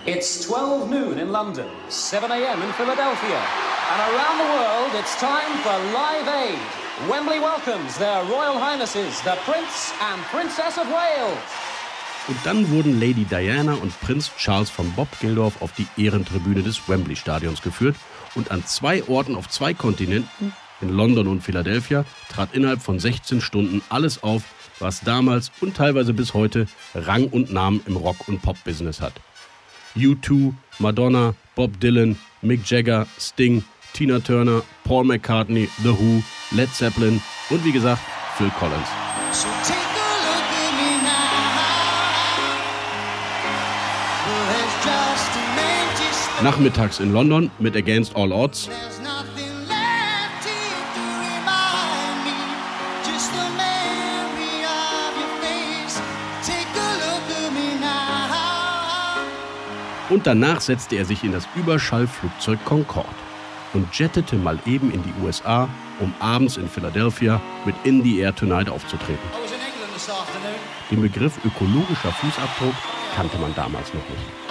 It's 0.08 0.46
12 0.46 0.90
noon 0.90 1.20
in 1.20 1.34
London, 1.34 1.68
7 1.90 2.32
a.m. 2.32 2.62
in 2.62 2.72
Philadelphia, 2.80 3.42
and 3.92 4.00
around 4.08 4.38
the 4.38 4.50
world 4.56 4.92
it's 4.96 5.20
time 5.20 5.52
for 5.62 5.76
Live 5.92 6.30
Aid. 6.30 7.10
Wembley 7.10 7.42
welcomes 7.42 7.98
their 7.98 8.24
Royal 8.24 8.58
Highnesses, 8.58 9.22
the 9.26 9.36
Prince 9.44 9.92
and 10.00 10.22
Princess 10.32 10.78
of 10.78 10.88
Wales. 10.88 11.38
Und 12.30 12.38
dann 12.46 12.72
wurden 12.72 13.02
Lady 13.02 13.26
Diana 13.26 13.74
und 13.74 14.00
Prinz 14.00 14.32
Charles 14.38 14.70
von 14.70 14.90
Bob 14.94 15.10
Geldof 15.20 15.62
auf 15.62 15.74
die 15.74 15.88
Ehrentribüne 15.98 16.64
des 16.64 16.88
Wembley-Stadions 16.88 17.62
geführt 17.62 17.98
und 18.36 18.50
an 18.50 18.66
zwei 18.66 19.04
Orten 19.10 19.36
auf 19.36 19.50
zwei 19.50 19.74
Kontinenten, 19.74 20.54
in 20.80 20.88
London 20.88 21.28
und 21.28 21.42
Philadelphia, 21.42 22.06
trat 22.30 22.54
innerhalb 22.54 22.82
von 22.82 22.98
16 22.98 23.42
Stunden 23.42 23.82
alles 23.90 24.24
auf, 24.24 24.44
was 24.80 25.02
damals 25.02 25.52
und 25.60 25.76
teilweise 25.76 26.14
bis 26.14 26.34
heute 26.34 26.68
Rang 26.96 27.28
und 27.28 27.52
Namen 27.52 27.82
im 27.86 27.98
Rock- 27.98 28.30
und 28.30 28.42
Pop-Business 28.42 29.02
hat. 29.02 29.12
U2, 29.98 30.54
Madonna, 30.80 31.34
Bob 31.56 31.80
Dylan, 31.80 32.16
Mick 32.42 32.64
Jagger, 32.66 33.06
Sting, 33.18 33.64
Tina 33.94 34.20
Turner, 34.20 34.62
Paul 34.84 35.06
McCartney, 35.06 35.68
The 35.84 35.94
Who, 35.94 36.24
Led 36.52 36.70
Zeppelin 36.74 37.22
und 37.50 37.66
wie 37.66 37.72
gesagt 37.72 38.02
Phil 38.38 38.52
Collins. 38.60 38.88
So. 39.32 39.48
Nachmittags 46.44 47.00
in 47.00 47.14
London 47.14 47.50
mit 47.58 47.76
Against 47.76 48.16
All 48.16 48.32
Odds, 48.32 48.70
und 60.10 60.28
danach 60.28 60.62
setzte 60.62 60.96
er 60.96 61.06
sich 61.06 61.24
in 61.24 61.32
das 61.32 61.48
Überschallflugzeug 61.56 62.64
Concorde 62.66 63.08
und 63.74 63.88
jettete 63.94 64.36
mal 64.36 64.60
eben 64.66 64.92
in 64.92 65.04
die 65.04 65.14
USA, 65.24 65.68
um 66.00 66.14
abends 66.20 66.58
in 66.58 66.68
Philadelphia 66.68 67.42
mit 67.66 67.76
In 67.84 68.04
the 68.04 68.20
Air 68.20 68.36
Tonight 68.36 68.70
aufzutreten. 68.70 69.30
Den 70.90 71.02
Begriff 71.02 71.38
ökologischer 71.44 72.12
Fußabdruck 72.12 72.74
kannte 73.16 73.38
man 73.40 73.54
damals 73.56 73.94
noch 73.94 74.08
nicht. 74.10 74.47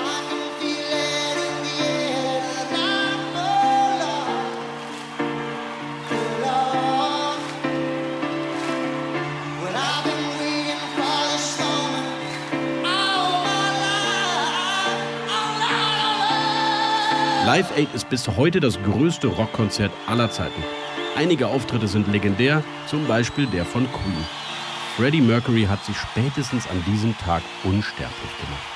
Live 17.47 17.71
Aid 17.79 17.87
ist 17.95 18.11
bis 18.11 18.27
heute 18.27 18.59
das 18.59 18.77
größte 18.83 19.29
Rockkonzert 19.29 19.93
aller 20.09 20.29
Zeiten. 20.33 20.61
Einige 21.15 21.47
Auftritte 21.47 21.87
sind 21.87 22.11
legendär, 22.11 22.65
zum 22.89 23.07
Beispiel 23.07 23.47
der 23.47 23.65
von 23.65 23.87
Queen. 23.87 24.25
Freddie 24.97 25.21
Mercury 25.21 25.63
hat 25.63 25.85
sich 25.85 25.97
spätestens 25.97 26.67
an 26.67 26.83
diesem 26.89 27.17
Tag 27.19 27.45
unsterblich 27.63 28.31
gemacht. 28.41 28.67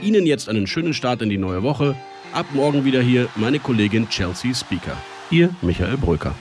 Ihnen 0.00 0.24
jetzt 0.24 0.48
einen 0.48 0.66
schönen 0.66 0.94
Start 0.94 1.20
in 1.20 1.28
die 1.28 1.36
neue 1.36 1.62
Woche. 1.62 1.94
Ab 2.32 2.46
morgen 2.54 2.86
wieder 2.86 3.02
hier 3.02 3.28
meine 3.36 3.58
Kollegin 3.58 4.08
Chelsea 4.08 4.54
Speaker. 4.54 4.96
Ihr 5.30 5.50
Michael 5.60 5.96
Bröker. 5.96 6.34